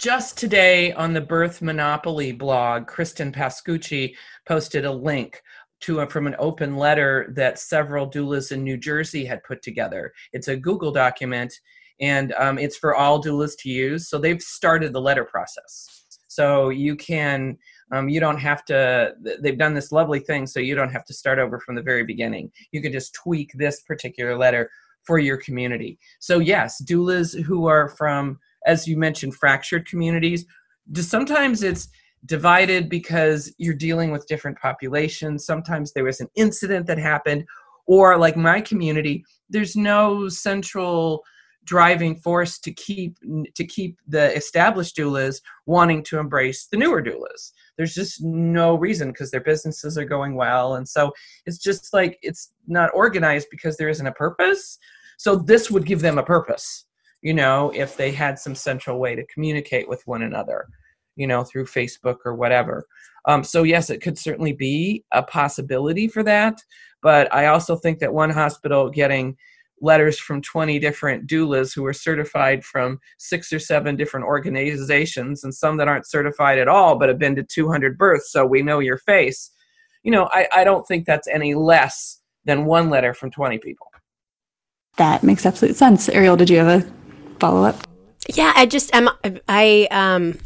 just 0.00 0.38
today 0.38 0.94
on 0.94 1.12
the 1.12 1.20
birth 1.20 1.60
monopoly 1.60 2.32
blog 2.32 2.86
kristen 2.86 3.30
pascucci 3.30 4.14
posted 4.48 4.86
a 4.86 4.90
link 4.90 5.42
to 5.78 6.00
a, 6.00 6.08
from 6.08 6.26
an 6.26 6.34
open 6.38 6.74
letter 6.74 7.30
that 7.36 7.58
several 7.58 8.10
doulas 8.10 8.50
in 8.50 8.64
new 8.64 8.78
jersey 8.78 9.26
had 9.26 9.44
put 9.44 9.60
together 9.60 10.10
it's 10.32 10.48
a 10.48 10.56
google 10.56 10.90
document 10.90 11.52
and 12.00 12.32
um, 12.38 12.58
it's 12.58 12.78
for 12.78 12.96
all 12.96 13.22
doulas 13.22 13.52
to 13.58 13.68
use 13.68 14.08
so 14.08 14.16
they've 14.16 14.40
started 14.40 14.94
the 14.94 15.00
letter 15.00 15.24
process 15.24 15.86
so 16.28 16.70
you 16.70 16.96
can 16.96 17.58
um, 17.92 18.08
you 18.08 18.20
don't 18.20 18.38
have 18.38 18.64
to, 18.66 19.14
they've 19.42 19.58
done 19.58 19.74
this 19.74 19.90
lovely 19.90 20.20
thing, 20.20 20.46
so 20.46 20.60
you 20.60 20.76
don't 20.76 20.92
have 20.92 21.04
to 21.06 21.12
start 21.12 21.40
over 21.40 21.58
from 21.58 21.74
the 21.74 21.82
very 21.82 22.04
beginning. 22.04 22.52
You 22.70 22.80
can 22.80 22.92
just 22.92 23.14
tweak 23.14 23.50
this 23.54 23.82
particular 23.82 24.38
letter 24.38 24.70
for 25.04 25.18
your 25.18 25.38
community. 25.38 25.98
So, 26.20 26.38
yes, 26.38 26.80
doulas 26.88 27.36
who 27.42 27.66
are 27.66 27.88
from, 27.88 28.38
as 28.70 28.86
you 28.86 28.96
mentioned, 28.96 29.34
fractured 29.34 29.84
communities, 29.86 30.46
sometimes 30.94 31.62
it's 31.62 31.88
divided 32.26 32.88
because 32.88 33.52
you're 33.58 33.74
dealing 33.88 34.10
with 34.12 34.28
different 34.28 34.58
populations. 34.58 35.44
Sometimes 35.44 35.92
there 35.92 36.04
was 36.04 36.20
an 36.20 36.28
incident 36.36 36.86
that 36.86 36.98
happened, 36.98 37.44
or 37.86 38.16
like 38.16 38.36
my 38.36 38.60
community, 38.60 39.24
there's 39.48 39.74
no 39.74 40.28
central 40.28 41.22
driving 41.64 42.16
force 42.16 42.58
to 42.58 42.72
keep 42.72 43.16
to 43.54 43.64
keep 43.66 43.98
the 44.06 44.34
established 44.34 44.96
doulas 44.96 45.40
wanting 45.66 46.02
to 46.02 46.18
embrace 46.18 46.66
the 46.66 46.76
newer 46.76 47.02
doulas. 47.02 47.52
There's 47.76 47.94
just 47.94 48.22
no 48.22 48.76
reason 48.76 49.08
because 49.08 49.30
their 49.30 49.48
businesses 49.52 49.98
are 49.98 50.04
going 50.04 50.34
well. 50.36 50.74
And 50.76 50.88
so 50.88 51.12
it's 51.46 51.58
just 51.58 51.92
like 51.92 52.18
it's 52.22 52.52
not 52.66 52.90
organized 52.94 53.48
because 53.50 53.76
there 53.76 53.88
isn't 53.88 54.06
a 54.06 54.12
purpose. 54.12 54.78
So 55.18 55.36
this 55.36 55.70
would 55.70 55.86
give 55.86 56.00
them 56.00 56.18
a 56.18 56.22
purpose 56.36 56.86
you 57.22 57.34
know 57.34 57.70
if 57.74 57.96
they 57.96 58.10
had 58.10 58.38
some 58.38 58.54
central 58.54 58.98
way 58.98 59.14
to 59.14 59.26
communicate 59.26 59.88
with 59.88 60.06
one 60.06 60.22
another 60.22 60.68
you 61.16 61.26
know 61.26 61.44
through 61.44 61.66
facebook 61.66 62.18
or 62.24 62.34
whatever. 62.34 62.86
Um, 63.26 63.44
so 63.44 63.62
yes 63.62 63.90
it 63.90 64.00
could 64.00 64.18
certainly 64.18 64.52
be 64.52 65.04
a 65.12 65.22
possibility 65.22 66.08
for 66.08 66.22
that 66.22 66.58
but 67.02 67.32
i 67.34 67.46
also 67.46 67.76
think 67.76 67.98
that 67.98 68.14
one 68.14 68.30
hospital 68.30 68.88
getting 68.88 69.36
letters 69.82 70.18
from 70.18 70.42
20 70.42 70.78
different 70.78 71.26
doulas 71.26 71.74
who 71.74 71.84
are 71.84 71.92
certified 71.92 72.64
from 72.64 72.98
six 73.18 73.52
or 73.52 73.58
seven 73.58 73.96
different 73.96 74.26
organizations 74.26 75.44
and 75.44 75.54
some 75.54 75.76
that 75.76 75.88
aren't 75.88 76.08
certified 76.08 76.58
at 76.58 76.68
all 76.68 76.98
but 76.98 77.08
have 77.08 77.18
been 77.18 77.36
to 77.36 77.42
200 77.42 77.98
births 77.98 78.32
so 78.32 78.44
we 78.44 78.62
know 78.62 78.78
your 78.78 78.98
face. 78.98 79.50
You 80.02 80.12
know 80.12 80.28
i, 80.32 80.48
I 80.54 80.64
don't 80.64 80.86
think 80.86 81.04
that's 81.04 81.28
any 81.28 81.54
less 81.54 82.20
than 82.44 82.64
one 82.64 82.90
letter 82.90 83.14
from 83.14 83.30
20 83.30 83.58
people. 83.58 83.86
That 84.96 85.22
makes 85.22 85.46
absolute 85.46 85.76
sense. 85.76 86.08
Ariel 86.08 86.36
did 86.36 86.50
you 86.50 86.58
have 86.58 86.82
a 86.82 86.99
follow-up 87.40 87.76
yeah 88.34 88.52
i 88.54 88.66
just 88.66 88.94
am 88.94 89.08
i 89.48 89.88
um 89.90 90.38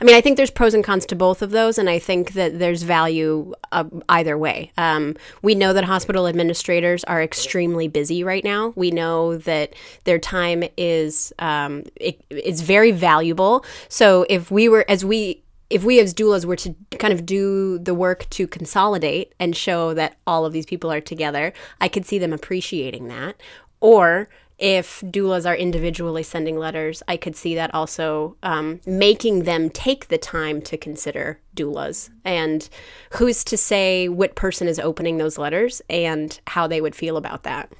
I 0.00 0.04
mean, 0.04 0.16
I 0.16 0.20
think 0.20 0.36
there's 0.36 0.50
pros 0.50 0.74
and 0.74 0.84
cons 0.84 1.06
to 1.06 1.16
both 1.16 1.42
of 1.42 1.50
those, 1.50 1.78
and 1.78 1.88
I 1.88 1.98
think 1.98 2.32
that 2.32 2.58
there's 2.58 2.82
value 2.82 3.52
uh, 3.72 3.84
either 4.08 4.38
way. 4.38 4.72
Um, 4.76 5.16
we 5.42 5.54
know 5.54 5.72
that 5.72 5.84
hospital 5.84 6.26
administrators 6.26 7.04
are 7.04 7.22
extremely 7.22 7.88
busy 7.88 8.24
right 8.24 8.44
now. 8.44 8.72
We 8.76 8.90
know 8.90 9.36
that 9.38 9.74
their 10.04 10.18
time 10.18 10.64
is 10.76 11.32
um, 11.38 11.84
it, 11.96 12.22
it's 12.30 12.60
very 12.60 12.90
valuable. 12.90 13.64
So 13.88 14.26
if 14.28 14.50
we 14.50 14.68
were 14.68 14.84
as 14.88 15.04
we 15.04 15.42
if 15.68 15.84
we 15.84 16.00
as 16.00 16.12
doulas 16.12 16.44
were 16.44 16.56
to 16.56 16.74
kind 16.98 17.12
of 17.12 17.24
do 17.24 17.78
the 17.78 17.94
work 17.94 18.28
to 18.30 18.48
consolidate 18.48 19.32
and 19.38 19.54
show 19.54 19.94
that 19.94 20.16
all 20.26 20.44
of 20.44 20.52
these 20.52 20.66
people 20.66 20.90
are 20.90 21.00
together, 21.00 21.52
I 21.80 21.86
could 21.86 22.04
see 22.04 22.18
them 22.18 22.32
appreciating 22.32 23.06
that. 23.06 23.40
Or 23.80 24.28
if 24.60 25.00
doulas 25.06 25.48
are 25.48 25.56
individually 25.56 26.22
sending 26.22 26.58
letters, 26.58 27.02
I 27.08 27.16
could 27.16 27.34
see 27.34 27.54
that 27.54 27.74
also 27.74 28.36
um, 28.42 28.80
making 28.86 29.44
them 29.44 29.70
take 29.70 30.08
the 30.08 30.18
time 30.18 30.60
to 30.62 30.76
consider 30.76 31.40
doulas. 31.56 32.10
And 32.24 32.68
who's 33.12 33.42
to 33.44 33.56
say 33.56 34.08
what 34.08 34.34
person 34.34 34.68
is 34.68 34.78
opening 34.78 35.16
those 35.16 35.38
letters 35.38 35.80
and 35.88 36.38
how 36.46 36.66
they 36.66 36.80
would 36.80 36.94
feel 36.94 37.16
about 37.16 37.42
that? 37.44 37.72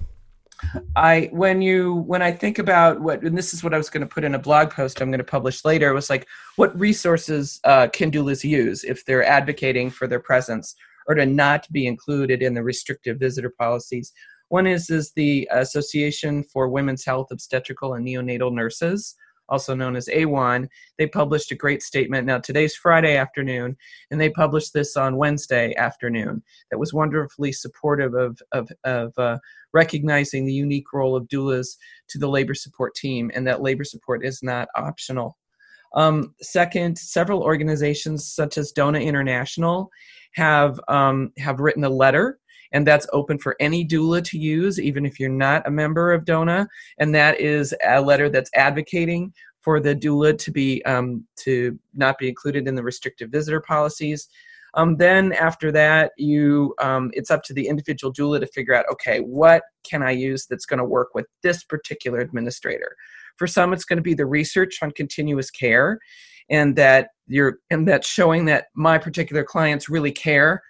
I 0.95 1.31
when 1.33 1.63
you 1.63 1.95
when 2.07 2.21
I 2.21 2.33
think 2.33 2.59
about 2.59 3.01
what 3.01 3.23
and 3.23 3.37
this 3.37 3.55
is 3.55 3.65
what 3.65 3.73
I 3.73 3.79
was 3.79 3.89
going 3.89 4.03
to 4.03 4.07
put 4.07 4.25
in 4.25 4.35
a 4.35 4.39
blog 4.39 4.71
post 4.71 5.01
I'm 5.01 5.11
going 5.11 5.17
to 5.17 5.25
publish 5.25 5.65
later 5.65 5.95
was 5.95 6.11
like 6.11 6.27
what 6.57 6.79
resources 6.79 7.61
uh, 7.65 7.89
can 7.89 8.11
doulas 8.11 8.45
use 8.45 8.85
if 8.85 9.07
they're 9.07 9.25
advocating 9.25 9.89
for 9.89 10.07
their 10.07 10.21
presence 10.21 10.75
or 11.09 11.15
to 11.15 11.25
not 11.25 11.67
be 11.73 11.87
included 11.87 12.43
in 12.43 12.53
the 12.53 12.63
restrictive 12.63 13.19
visitor 13.19 13.49
policies 13.49 14.13
one 14.51 14.67
is 14.67 14.91
is 14.91 15.13
the 15.13 15.49
Association 15.53 16.43
for 16.43 16.69
Women's 16.69 17.05
Health 17.05 17.29
Obstetrical 17.31 17.95
and 17.95 18.05
Neonatal 18.05 18.53
Nurses, 18.53 19.15
also 19.49 19.77
known 19.77 19.95
as 19.95 20.09
AWHONN. 20.09 20.69
They 20.99 21.07
published 21.07 21.53
a 21.53 21.55
great 21.55 21.83
statement. 21.85 22.27
Now 22.27 22.39
today's 22.39 22.75
Friday 22.75 23.17
afternoon, 23.17 23.77
and 24.11 24.21
they 24.21 24.29
published 24.29 24.73
this 24.73 24.97
on 24.97 25.17
Wednesday 25.17 25.73
afternoon. 25.77 26.43
That 26.71 26.79
was 26.79 26.93
wonderfully 26.93 27.53
supportive 27.53 28.15
of 28.15 28.43
of, 28.51 28.69
of 28.83 29.13
uh, 29.17 29.39
recognizing 29.73 30.45
the 30.45 30.53
unique 30.53 30.93
role 30.93 31.15
of 31.15 31.29
doulas 31.29 31.77
to 32.09 32.19
the 32.19 32.29
labor 32.29 32.55
support 32.55 32.97
team, 32.97 33.31
and 33.35 33.47
that 33.47 33.63
labor 33.63 33.85
support 33.85 34.25
is 34.25 34.43
not 34.43 34.69
optional. 34.75 35.39
Um, 35.95 36.35
second, 36.43 36.99
several 36.99 37.43
organizations 37.43 38.33
such 38.33 38.59
as 38.59 38.73
DONA 38.73 38.99
International 38.99 39.91
have 40.35 40.81
um, 40.89 41.33
have 41.39 41.61
written 41.61 41.85
a 41.85 41.89
letter 41.89 42.41
and 42.73 42.87
that's 42.87 43.07
open 43.13 43.39
for 43.39 43.57
any 43.61 43.87
doula 43.87 44.23
to 44.25 44.39
use, 44.39 44.81
even 44.81 45.05
if 45.05 45.19
you're 45.19 45.29
not 45.29 45.67
a 45.67 45.71
member 45.71 46.13
of 46.13 46.25
DONA. 46.25 46.69
And 46.99 47.15
that 47.15 47.41
is 47.41 47.75
a 47.87 48.01
letter 48.01 48.29
that's 48.29 48.51
advocating 48.55 49.33
for 49.61 49.81
the 49.81 49.95
doula 49.95 50.39
to 50.39 50.51
be 50.51 50.83
um, 50.85 51.27
to 51.37 51.79
not 51.95 52.19
be 52.19 52.29
included 52.29 52.67
in 52.67 52.75
the 52.75 52.83
restrictive 52.83 53.31
visitor 53.31 53.61
policies. 53.61 54.29
Um, 54.75 54.97
then 54.97 55.33
after 55.33 55.73
that, 55.73 56.13
you 56.17 56.75
um, 56.81 57.11
it's 57.13 57.31
up 57.31 57.43
to 57.45 57.55
the 57.55 57.67
individual 57.67 58.13
doula 58.13 58.41
to 58.41 58.47
figure 58.47 58.75
out, 58.75 58.87
okay, 58.91 59.19
what 59.19 59.63
can 59.89 60.03
I 60.03 60.13
use 60.13 60.47
that's 60.47 60.67
going 60.67 60.79
to 60.79 60.85
work 60.85 61.09
with 61.15 61.27
this 61.43 61.65
particular 61.65 62.21
administrator. 62.21 62.95
For 63.37 63.47
some, 63.47 63.73
it's 63.73 63.85
going 63.85 63.97
to 63.97 64.03
be 64.03 64.15
the 64.15 64.27
research 64.27 64.79
on 64.83 64.91
continuous 64.93 65.51
care, 65.51 65.99
and 66.49 66.77
that 66.77 67.09
you're 67.27 67.59
and 67.71 67.87
that's 67.87 68.09
showing 68.09 68.45
that 68.47 68.67
my 68.75 68.99
particular 68.99 69.45
clients 69.45 69.89
really 69.89 70.13
care 70.13 70.63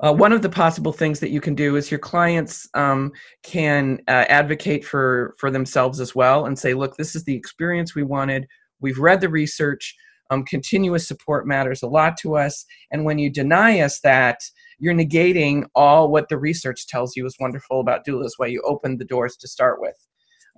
uh, 0.00 0.12
one 0.12 0.32
of 0.32 0.42
the 0.42 0.48
possible 0.48 0.92
things 0.92 1.20
that 1.20 1.30
you 1.30 1.40
can 1.40 1.54
do 1.54 1.76
is 1.76 1.90
your 1.90 2.00
clients 2.00 2.68
um, 2.74 3.12
can 3.42 3.98
uh, 4.08 4.24
advocate 4.28 4.84
for 4.84 5.34
for 5.38 5.50
themselves 5.50 6.00
as 6.00 6.14
well 6.14 6.46
and 6.46 6.58
say, 6.58 6.74
look, 6.74 6.96
this 6.96 7.14
is 7.14 7.24
the 7.24 7.34
experience 7.34 7.94
we 7.94 8.02
wanted. 8.02 8.46
We've 8.80 8.98
read 8.98 9.20
the 9.20 9.28
research. 9.28 9.94
Um, 10.30 10.44
continuous 10.44 11.06
support 11.06 11.46
matters 11.46 11.82
a 11.82 11.88
lot 11.88 12.16
to 12.18 12.36
us. 12.36 12.64
And 12.90 13.04
when 13.04 13.18
you 13.18 13.30
deny 13.30 13.80
us 13.80 14.00
that, 14.00 14.40
you're 14.78 14.92
negating 14.92 15.64
all 15.74 16.10
what 16.10 16.28
the 16.28 16.36
research 16.36 16.88
tells 16.88 17.16
you 17.16 17.24
is 17.26 17.36
wonderful 17.38 17.80
about 17.80 18.04
doulas, 18.04 18.32
why 18.36 18.46
you 18.46 18.60
opened 18.66 18.98
the 18.98 19.04
doors 19.04 19.36
to 19.36 19.48
start 19.48 19.80
with. 19.80 19.96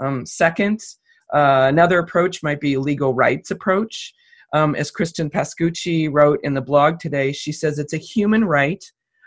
Um, 0.01 0.25
second, 0.27 0.81
uh, 1.33 1.67
another 1.69 1.99
approach 1.99 2.43
might 2.43 2.61
be 2.61 2.75
a 2.75 2.81
legal 2.81 3.15
rights 3.15 3.51
approach. 3.51 4.15
Um, 4.55 4.75
as 4.75 4.91
Kristen 4.91 5.29
Pascucci 5.29 6.09
wrote 6.11 6.41
in 6.43 6.55
the 6.55 6.63
blog 6.63 6.99
today, 6.99 7.33
she 7.33 7.53
says 7.53 7.79
it's 7.79 7.93
a 7.93 7.99
human 7.99 8.47
right 8.47 8.83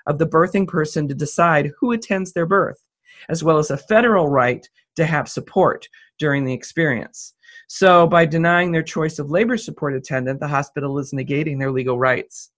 of 0.08 0.18
the 0.18 0.28
birthing 0.28 0.68
person 0.68 1.08
to 1.08 1.16
decide 1.16 1.72
who 1.80 1.92
attends 1.92 2.34
their 2.34 2.46
birth, 2.46 2.84
as 3.30 3.44
well 3.44 3.58
as 3.58 3.72
a 3.72 3.78
federal 3.78 4.28
right 4.28 4.68
to 4.96 5.06
have 5.06 5.30
support 5.30 5.88
during 6.20 6.44
the 6.44 6.54
experience. 6.54 7.34
So, 7.68 8.06
by 8.08 8.26
denying 8.26 8.72
their 8.72 8.84
choice 8.84 9.18
of 9.20 9.32
labor 9.32 9.58
support 9.58 9.96
attendant, 9.96 10.40
the 10.40 10.48
hospital 10.48 11.00
is 11.00 11.14
negating 11.14 11.58
their 11.58 11.72
legal 11.72 11.98
rights. 11.98 12.52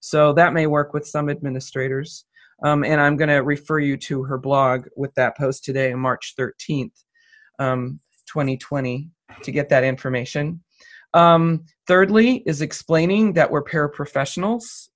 So, 0.00 0.32
that 0.32 0.52
may 0.52 0.66
work 0.66 0.92
with 0.92 1.06
some 1.06 1.28
administrators. 1.28 2.24
Um, 2.62 2.84
and 2.84 3.00
I'm 3.00 3.16
going 3.16 3.28
to 3.28 3.36
refer 3.36 3.78
you 3.78 3.96
to 3.98 4.24
her 4.24 4.36
blog 4.36 4.86
with 4.96 5.14
that 5.14 5.36
post 5.36 5.64
today 5.64 5.94
March 5.94 6.34
13th, 6.36 7.04
um, 7.60 8.00
2020, 8.26 9.08
to 9.42 9.52
get 9.52 9.68
that 9.68 9.84
information. 9.84 10.60
Um, 11.14 11.64
thirdly, 11.86 12.42
is 12.46 12.60
explaining 12.60 13.32
that 13.34 13.50
we're 13.50 13.64
paraprofessionals. 13.64 14.88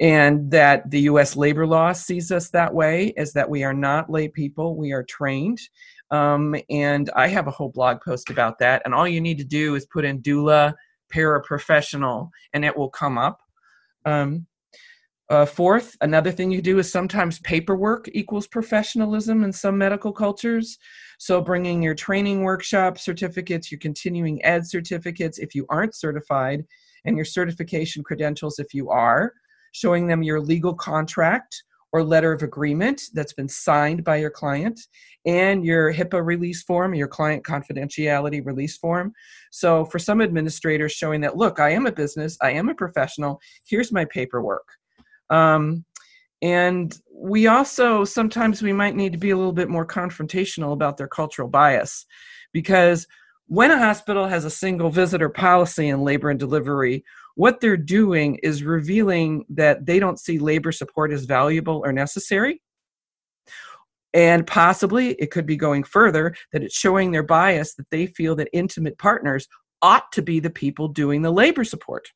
And 0.00 0.50
that 0.50 0.90
the 0.90 1.00
US 1.02 1.36
labor 1.36 1.66
law 1.66 1.92
sees 1.92 2.32
us 2.32 2.48
that 2.50 2.72
way 2.72 3.12
is 3.16 3.32
that 3.34 3.48
we 3.48 3.62
are 3.62 3.74
not 3.74 4.10
lay 4.10 4.28
people, 4.28 4.76
we 4.76 4.92
are 4.92 5.04
trained. 5.04 5.60
Um, 6.10 6.56
and 6.70 7.10
I 7.14 7.28
have 7.28 7.46
a 7.46 7.52
whole 7.52 7.68
blog 7.68 8.00
post 8.00 8.30
about 8.30 8.58
that. 8.58 8.82
And 8.84 8.94
all 8.94 9.06
you 9.06 9.20
need 9.20 9.38
to 9.38 9.44
do 9.44 9.74
is 9.74 9.86
put 9.86 10.04
in 10.04 10.22
doula 10.22 10.74
paraprofessional 11.12 12.30
and 12.54 12.64
it 12.64 12.76
will 12.76 12.88
come 12.88 13.18
up. 13.18 13.40
Um, 14.04 14.46
uh, 15.28 15.46
fourth, 15.46 15.96
another 16.00 16.32
thing 16.32 16.50
you 16.50 16.60
do 16.60 16.80
is 16.80 16.90
sometimes 16.90 17.38
paperwork 17.40 18.08
equals 18.12 18.48
professionalism 18.48 19.44
in 19.44 19.52
some 19.52 19.78
medical 19.78 20.12
cultures. 20.12 20.76
So, 21.18 21.40
bringing 21.40 21.80
your 21.80 21.94
training 21.94 22.42
workshop 22.42 22.98
certificates, 22.98 23.70
your 23.70 23.78
continuing 23.78 24.44
ed 24.44 24.66
certificates 24.66 25.38
if 25.38 25.54
you 25.54 25.66
aren't 25.68 25.94
certified, 25.94 26.64
and 27.04 27.14
your 27.14 27.24
certification 27.24 28.02
credentials 28.02 28.58
if 28.58 28.74
you 28.74 28.90
are, 28.90 29.32
showing 29.72 30.06
them 30.06 30.22
your 30.22 30.40
legal 30.40 30.74
contract 30.74 31.62
or 31.92 32.04
letter 32.04 32.32
of 32.32 32.42
agreement 32.42 33.02
that's 33.14 33.32
been 33.32 33.48
signed 33.48 34.04
by 34.04 34.16
your 34.16 34.30
client, 34.30 34.80
and 35.26 35.64
your 35.64 35.92
HIPAA 35.92 36.24
release 36.24 36.62
form, 36.62 36.94
your 36.94 37.08
client 37.08 37.44
confidentiality 37.44 38.44
release 38.44 38.78
form. 38.78 39.12
So, 39.50 39.84
for 39.84 39.98
some 39.98 40.20
administrators, 40.20 40.92
showing 40.92 41.20
that, 41.22 41.36
look, 41.36 41.58
I 41.58 41.70
am 41.70 41.86
a 41.86 41.92
business, 41.92 42.36
I 42.40 42.52
am 42.52 42.68
a 42.68 42.74
professional, 42.74 43.40
here's 43.66 43.92
my 43.92 44.04
paperwork. 44.04 44.66
Um, 45.30 45.84
and 46.42 46.96
we 47.12 47.46
also 47.46 48.04
sometimes 48.04 48.62
we 48.62 48.72
might 48.72 48.96
need 48.96 49.12
to 49.12 49.18
be 49.18 49.30
a 49.30 49.36
little 49.36 49.52
bit 49.52 49.68
more 49.68 49.86
confrontational 49.86 50.72
about 50.72 50.96
their 50.96 51.08
cultural 51.08 51.48
bias 51.48 52.06
because 52.52 53.06
when 53.46 53.70
a 53.70 53.78
hospital 53.78 54.26
has 54.26 54.44
a 54.44 54.50
single 54.50 54.90
visitor 54.90 55.28
policy 55.28 55.88
in 55.88 56.00
labor 56.00 56.30
and 56.30 56.40
delivery 56.40 57.04
what 57.34 57.60
they're 57.60 57.76
doing 57.76 58.36
is 58.42 58.62
revealing 58.62 59.44
that 59.50 59.86
they 59.86 59.98
don't 59.98 60.20
see 60.20 60.38
labor 60.38 60.72
support 60.72 61.12
as 61.12 61.24
valuable 61.24 61.82
or 61.84 61.92
necessary. 61.92 62.60
And 64.12 64.46
possibly 64.46 65.12
it 65.12 65.30
could 65.30 65.46
be 65.46 65.56
going 65.56 65.84
further 65.84 66.34
that 66.52 66.62
it's 66.62 66.76
showing 66.76 67.10
their 67.10 67.22
bias 67.22 67.74
that 67.74 67.88
they 67.90 68.06
feel 68.06 68.34
that 68.36 68.48
intimate 68.52 68.98
partners 68.98 69.46
ought 69.82 70.10
to 70.12 70.22
be 70.22 70.40
the 70.40 70.50
people 70.50 70.88
doing 70.88 71.22
the 71.22 71.30
labor 71.30 71.64
support. 71.64 72.08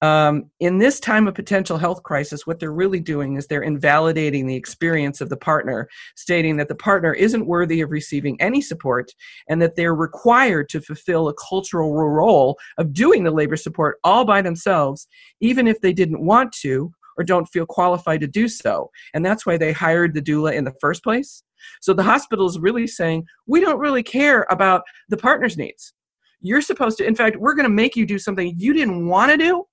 Um, 0.00 0.48
in 0.60 0.78
this 0.78 1.00
time 1.00 1.26
of 1.26 1.34
potential 1.34 1.76
health 1.76 2.04
crisis, 2.04 2.46
what 2.46 2.60
they're 2.60 2.72
really 2.72 3.00
doing 3.00 3.36
is 3.36 3.46
they're 3.46 3.62
invalidating 3.62 4.46
the 4.46 4.54
experience 4.54 5.20
of 5.20 5.28
the 5.28 5.36
partner, 5.36 5.88
stating 6.14 6.56
that 6.58 6.68
the 6.68 6.76
partner 6.76 7.12
isn't 7.12 7.46
worthy 7.46 7.80
of 7.80 7.90
receiving 7.90 8.40
any 8.40 8.60
support 8.60 9.10
and 9.48 9.60
that 9.60 9.74
they're 9.74 9.96
required 9.96 10.68
to 10.68 10.80
fulfill 10.80 11.28
a 11.28 11.34
cultural 11.34 11.94
role 11.94 12.56
of 12.78 12.92
doing 12.92 13.24
the 13.24 13.30
labor 13.30 13.56
support 13.56 13.98
all 14.04 14.24
by 14.24 14.40
themselves, 14.40 15.08
even 15.40 15.66
if 15.66 15.80
they 15.80 15.92
didn't 15.92 16.24
want 16.24 16.52
to 16.52 16.92
or 17.16 17.24
don't 17.24 17.46
feel 17.46 17.66
qualified 17.66 18.20
to 18.20 18.28
do 18.28 18.46
so. 18.46 18.88
And 19.14 19.26
that's 19.26 19.44
why 19.44 19.56
they 19.56 19.72
hired 19.72 20.14
the 20.14 20.22
doula 20.22 20.54
in 20.54 20.62
the 20.62 20.74
first 20.80 21.02
place. 21.02 21.42
So 21.80 21.92
the 21.92 22.04
hospital 22.04 22.46
is 22.46 22.60
really 22.60 22.86
saying, 22.86 23.24
we 23.48 23.60
don't 23.60 23.80
really 23.80 24.04
care 24.04 24.46
about 24.48 24.82
the 25.08 25.16
partner's 25.16 25.58
needs. 25.58 25.92
You're 26.40 26.62
supposed 26.62 26.98
to, 26.98 27.04
in 27.04 27.16
fact, 27.16 27.36
we're 27.36 27.54
going 27.54 27.64
to 27.64 27.74
make 27.74 27.96
you 27.96 28.06
do 28.06 28.20
something 28.20 28.54
you 28.56 28.72
didn't 28.72 29.08
want 29.08 29.32
to 29.32 29.36
do 29.36 29.64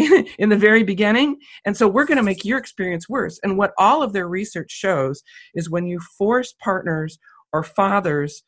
in, 0.38 0.48
the 0.48 0.56
very 0.56 0.82
beginning. 0.82 1.36
And 1.64 1.76
so 1.76 1.88
we're 1.88 2.04
going 2.04 2.16
to 2.16 2.22
make 2.22 2.44
your 2.44 2.58
experience 2.58 3.08
worse. 3.08 3.38
And 3.42 3.56
what 3.58 3.72
all 3.78 4.02
of 4.02 4.12
their 4.12 4.28
research 4.28 4.70
shows 4.70 5.22
is 5.54 5.70
when 5.70 5.86
you 5.86 6.00
force 6.18 6.54
partners 6.60 7.18
or 7.52 7.62
fathers 7.62 8.42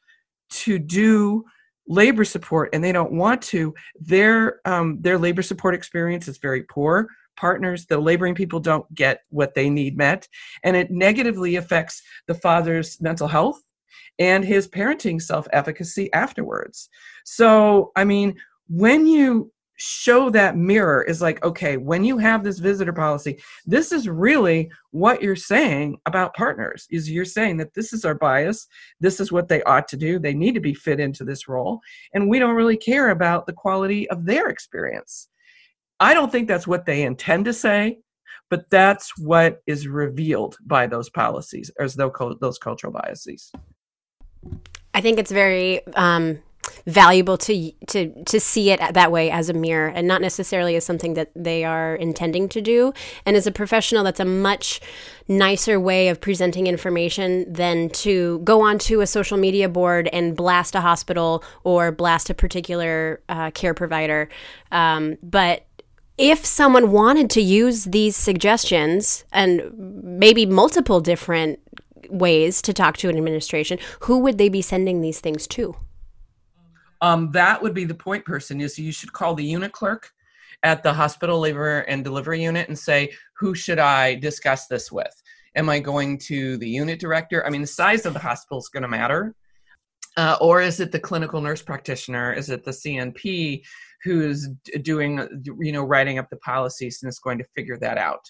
to 0.51 0.79
do 0.79 1.45
labor 1.89 2.25
support 2.25 2.71
and 2.73 2.83
they 2.83 2.93
don't 2.93 3.13
want 3.13 3.43
to, 3.43 3.75
their 3.97 4.61
um, 4.65 4.99
their 5.01 5.19
labor 5.19 5.43
support 5.43 5.75
experience 5.75 6.29
is 6.29 6.39
very 6.39 6.63
poor. 6.65 7.09
Partners, 7.37 7.87
the 7.87 7.99
laboring 7.99 8.35
people 8.35 8.61
don't 8.61 8.93
get 8.95 9.21
what 9.31 9.55
they 9.55 9.71
need 9.71 9.97
met, 9.97 10.29
and 10.65 10.77
it 10.77 10.91
negatively 10.91 11.57
affects 11.57 12.03
the 12.29 12.35
father's 12.35 13.01
mental 13.01 13.27
health 13.27 13.61
and 14.19 14.45
his 14.45 14.69
parenting 14.69 15.21
self 15.21 15.47
efficacy 15.53 16.13
afterwards. 16.13 16.89
So, 17.25 17.91
I 17.97 18.05
mean, 18.05 18.37
when 18.69 19.07
you 19.07 19.51
show 19.85 20.31
that 20.31 20.57
mirror 20.57 21.03
is 21.03 21.21
like 21.21 21.45
okay 21.45 21.77
when 21.77 22.05
you 22.05 22.17
have 22.17 22.45
this 22.45 22.61
visitor 22.61 22.93
policy 22.93 23.43
this 23.67 23.91
is 23.91 24.09
really 24.09 24.71
what 24.93 25.21
you're 25.21 25.35
saying 25.35 25.99
about 26.07 26.35
partners 26.35 26.87
is 26.91 27.11
you're 27.11 27.25
saying 27.25 27.57
that 27.57 27.75
this 27.75 27.93
is 27.93 28.05
our 28.05 28.15
bias 28.15 28.69
this 29.01 29.19
is 29.19 29.33
what 29.33 29.49
they 29.49 29.61
ought 29.65 29.89
to 29.89 29.97
do 29.97 30.21
they 30.21 30.35
need 30.35 30.55
to 30.55 30.61
be 30.61 30.73
fit 30.73 31.01
into 31.01 31.25
this 31.25 31.49
role 31.49 31.81
and 32.15 32.29
we 32.29 32.39
don't 32.39 32.55
really 32.55 32.77
care 32.77 33.11
about 33.11 33.45
the 33.45 33.53
quality 33.53 34.09
of 34.11 34.25
their 34.25 34.49
experience. 34.49 35.29
I 35.99 36.15
don't 36.15 36.31
think 36.31 36.47
that's 36.47 36.67
what 36.67 36.87
they 36.87 37.03
intend 37.03 37.47
to 37.47 37.53
say 37.53 37.99
but 38.51 38.71
that's 38.71 39.19
what 39.19 39.63
is 39.67 39.89
revealed 39.89 40.59
by 40.65 40.87
those 40.87 41.11
policies 41.11 41.73
as 41.81 41.95
though 41.95 42.13
those 42.41 42.59
cultural 42.59 42.93
biases. 42.93 43.51
I 44.95 45.01
think 45.01 45.19
it's 45.19 45.33
very 45.33 45.85
um 45.97 46.39
valuable 46.87 47.37
to 47.37 47.73
to 47.89 48.25
to 48.25 48.41
see 48.41 48.71
it 48.71 48.81
that 48.95 49.11
way 49.11 49.31
as 49.31 49.49
a 49.49 49.53
mirror 49.53 49.89
and 49.89 50.07
not 50.07 50.21
necessarily 50.21 50.77
as 50.77 50.85
something 50.85 51.15
that 51.15 51.31
they 51.35 51.65
are 51.65 51.97
intending 51.97 52.49
to 52.51 52.61
do. 52.61 52.93
And 53.27 53.37
as 53.37 53.47
a 53.47 53.53
professional 53.53 54.05
that's 54.05 54.21
a 54.21 54.25
much 54.25 54.81
nicer 55.29 55.79
way 55.81 56.09
of 56.09 56.21
presenting 56.21 56.67
information 56.67 57.53
than 57.53 57.89
to 57.91 58.41
go 58.41 58.61
onto 58.61 59.01
a 59.01 59.07
social 59.07 59.39
media 59.39 59.69
board 59.69 60.09
and 60.13 60.37
blast 60.37 60.75
a 60.75 60.81
hospital 60.81 61.45
or 61.65 61.93
blast 61.93 62.31
a 62.31 62.35
particular 62.35 63.21
uh, 63.29 63.51
care 63.53 63.75
provider. 63.75 64.29
Um, 64.71 65.19
but 65.23 65.67
if 66.19 66.45
someone 66.45 66.93
wanted 66.93 67.31
to 67.31 67.41
use 67.41 67.85
these 67.85 68.17
suggestions 68.17 69.25
and 69.33 69.73
maybe 70.03 70.47
multiple 70.47 71.01
different 71.01 71.59
ways 72.11 72.61
to 72.63 72.73
talk 72.73 72.97
to 72.99 73.09
an 73.09 73.17
administration 73.17 73.79
who 74.01 74.19
would 74.19 74.37
they 74.37 74.49
be 74.49 74.61
sending 74.61 75.01
these 75.01 75.21
things 75.21 75.47
to 75.47 75.75
um, 77.03 77.33
that 77.33 77.61
would 77.61 77.75
be 77.75 77.85
the 77.85 77.95
point 77.95 78.25
person 78.25 78.61
is 78.61 78.79
you 78.79 78.93
should 78.93 79.13
call 79.13 79.35
the 79.35 79.45
unit 79.45 79.73
clerk 79.73 80.11
at 80.63 80.83
the 80.83 80.93
hospital 80.93 81.41
labor 81.41 81.81
and 81.81 82.05
delivery 82.05 82.43
unit 82.43 82.69
and 82.69 82.79
say 82.79 83.13
who 83.37 83.55
should 83.55 83.81
i 83.81 84.15
discuss 84.15 84.69
this 84.69 84.91
with? 84.91 85.13
Am 85.57 85.69
i 85.69 85.81
going 85.81 86.17
to 86.19 86.57
the 86.59 86.69
unit 86.69 87.01
director? 87.01 87.45
I 87.45 87.51
mean 87.51 87.61
the 87.61 87.67
size 87.67 88.07
of 88.07 88.15
the 88.15 88.21
hospital 88.21 88.59
is 88.59 88.69
going 88.69 88.85
to 88.85 88.89
matter. 88.89 89.35
Uh, 90.17 90.37
or 90.41 90.61
is 90.61 90.79
it 90.79 90.93
the 90.93 91.01
clinical 91.01 91.41
nurse 91.41 91.63
practitioner? 91.63 92.33
Is 92.33 92.51
it 92.51 92.65
the 92.65 92.71
cnp 92.71 93.63
who's 94.05 94.49
doing 94.83 95.27
you 95.61 95.73
know 95.73 95.83
writing 95.83 96.19
up 96.19 96.31
the 96.31 96.37
policies 96.37 97.01
and 97.03 97.09
is 97.09 97.19
going 97.19 97.39
to 97.39 97.45
figure 97.57 97.79
that 97.79 97.99
out? 97.99 98.25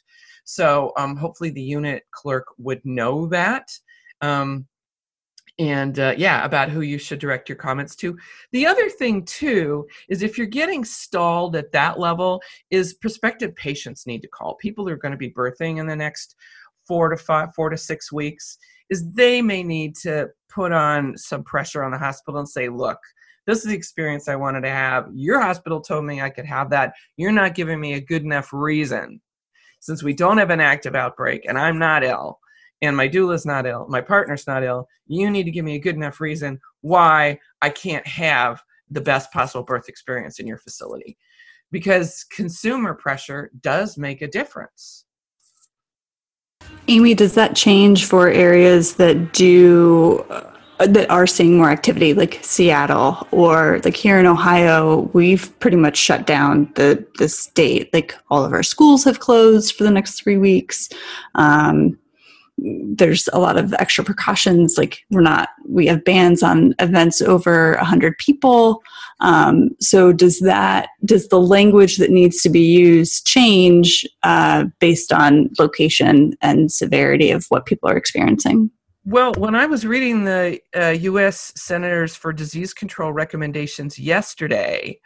So 0.44 0.92
um, 0.96 1.16
hopefully 1.16 1.50
the 1.50 1.62
unit 1.62 2.04
clerk 2.10 2.46
would 2.56 2.80
know 2.84 3.26
that. 3.26 3.68
Um, 4.22 4.66
and 5.62 6.00
uh, 6.00 6.12
yeah 6.16 6.44
about 6.44 6.68
who 6.68 6.80
you 6.80 6.98
should 6.98 7.20
direct 7.20 7.48
your 7.48 7.56
comments 7.56 7.94
to. 7.96 8.18
The 8.50 8.66
other 8.66 8.88
thing 8.88 9.24
too 9.24 9.86
is 10.08 10.22
if 10.22 10.36
you're 10.36 10.46
getting 10.46 10.84
stalled 10.84 11.54
at 11.54 11.70
that 11.72 12.00
level 12.00 12.42
is 12.70 12.94
prospective 12.94 13.54
patients 13.54 14.06
need 14.06 14.22
to 14.22 14.28
call. 14.28 14.56
People 14.56 14.84
who 14.84 14.92
are 14.92 14.96
going 14.96 15.12
to 15.12 15.18
be 15.18 15.30
birthing 15.30 15.78
in 15.78 15.86
the 15.86 15.94
next 15.94 16.34
four 16.86 17.08
to 17.10 17.16
five 17.16 17.54
four 17.54 17.70
to 17.70 17.76
six 17.76 18.10
weeks 18.10 18.58
is 18.90 19.08
they 19.12 19.40
may 19.40 19.62
need 19.62 19.94
to 19.96 20.28
put 20.52 20.72
on 20.72 21.16
some 21.16 21.44
pressure 21.44 21.84
on 21.84 21.92
the 21.92 21.98
hospital 21.98 22.40
and 22.40 22.48
say 22.48 22.68
look 22.68 22.98
this 23.46 23.58
is 23.58 23.64
the 23.64 23.74
experience 23.74 24.28
i 24.28 24.36
wanted 24.36 24.62
to 24.62 24.70
have. 24.70 25.06
Your 25.14 25.40
hospital 25.40 25.80
told 25.80 26.04
me 26.04 26.20
i 26.20 26.30
could 26.30 26.46
have 26.46 26.70
that. 26.70 26.94
You're 27.16 27.32
not 27.32 27.54
giving 27.54 27.80
me 27.80 27.94
a 27.94 28.00
good 28.00 28.22
enough 28.22 28.52
reason 28.52 29.20
since 29.82 30.02
we 30.02 30.14
don't 30.14 30.38
have 30.38 30.50
an 30.50 30.60
active 30.60 30.94
outbreak 30.94 31.44
and 31.46 31.58
i'm 31.58 31.78
not 31.78 32.04
ill 32.04 32.38
and 32.82 32.96
my 32.96 33.06
doula's 33.06 33.46
not 33.46 33.64
ill, 33.64 33.86
my 33.88 34.00
partner's 34.00 34.46
not 34.46 34.64
ill, 34.64 34.88
you 35.06 35.30
need 35.30 35.44
to 35.44 35.50
give 35.50 35.64
me 35.64 35.76
a 35.76 35.80
good 35.80 35.94
enough 35.94 36.20
reason 36.20 36.60
why 36.82 37.38
I 37.62 37.70
can't 37.70 38.06
have 38.06 38.62
the 38.90 39.00
best 39.00 39.32
possible 39.32 39.64
birth 39.64 39.88
experience 39.88 40.40
in 40.40 40.46
your 40.46 40.58
facility. 40.58 41.16
Because 41.70 42.24
consumer 42.24 42.92
pressure 42.92 43.50
does 43.62 43.96
make 43.96 44.20
a 44.20 44.28
difference. 44.28 45.06
Amy, 46.88 47.14
does 47.14 47.34
that 47.34 47.56
change 47.56 48.04
for 48.04 48.28
areas 48.28 48.96
that 48.96 49.32
do 49.32 50.18
uh, 50.28 50.86
that 50.86 51.08
are 51.10 51.26
seeing 51.26 51.56
more 51.56 51.70
activity, 51.70 52.12
like 52.12 52.40
Seattle 52.42 53.26
or 53.30 53.80
like 53.84 53.96
here 53.96 54.18
in 54.18 54.26
Ohio? 54.26 55.02
We've 55.12 55.58
pretty 55.60 55.76
much 55.76 55.96
shut 55.96 56.26
down 56.26 56.70
the 56.74 57.06
the 57.18 57.28
state. 57.28 57.92
Like 57.94 58.14
all 58.30 58.44
of 58.44 58.52
our 58.52 58.64
schools 58.64 59.04
have 59.04 59.20
closed 59.20 59.74
for 59.74 59.84
the 59.84 59.90
next 59.90 60.20
three 60.20 60.38
weeks. 60.38 60.88
Um, 61.36 61.98
there's 62.58 63.28
a 63.32 63.38
lot 63.38 63.56
of 63.56 63.74
extra 63.74 64.04
precautions 64.04 64.76
like 64.76 65.00
we're 65.10 65.20
not 65.20 65.50
we 65.66 65.86
have 65.86 66.04
bans 66.04 66.42
on 66.42 66.74
events 66.78 67.20
over 67.22 67.74
100 67.76 68.16
people 68.18 68.82
um, 69.20 69.70
so 69.80 70.12
does 70.12 70.38
that 70.40 70.90
does 71.04 71.28
the 71.28 71.40
language 71.40 71.96
that 71.96 72.10
needs 72.10 72.42
to 72.42 72.50
be 72.50 72.60
used 72.60 73.26
change 73.26 74.06
uh, 74.22 74.64
based 74.80 75.12
on 75.12 75.48
location 75.58 76.34
and 76.42 76.70
severity 76.70 77.30
of 77.30 77.46
what 77.48 77.66
people 77.66 77.88
are 77.88 77.96
experiencing 77.96 78.70
well, 79.04 79.32
when 79.36 79.56
I 79.56 79.66
was 79.66 79.84
reading 79.84 80.22
the 80.22 80.60
uh, 80.76 80.90
U.S. 80.90 81.52
Centers 81.56 82.14
for 82.14 82.32
Disease 82.32 82.72
Control 82.72 83.12
recommendations 83.12 83.98
yesterday, 83.98 85.00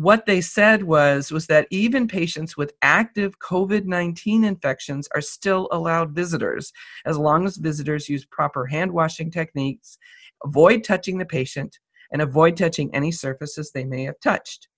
what 0.00 0.24
they 0.24 0.40
said 0.40 0.82
was 0.82 1.30
was 1.30 1.46
that 1.46 1.66
even 1.70 2.08
patients 2.08 2.56
with 2.56 2.72
active 2.80 3.38
COVID-19 3.40 4.46
infections 4.46 5.06
are 5.14 5.20
still 5.20 5.68
allowed 5.72 6.14
visitors 6.14 6.72
as 7.04 7.18
long 7.18 7.44
as 7.44 7.58
visitors 7.58 8.08
use 8.08 8.24
proper 8.24 8.64
hand 8.64 8.90
washing 8.90 9.30
techniques, 9.30 9.98
avoid 10.42 10.84
touching 10.84 11.18
the 11.18 11.26
patient, 11.26 11.78
and 12.12 12.22
avoid 12.22 12.56
touching 12.56 12.88
any 12.94 13.12
surfaces 13.12 13.72
they 13.72 13.84
may 13.84 14.04
have 14.04 14.18
touched. 14.22 14.68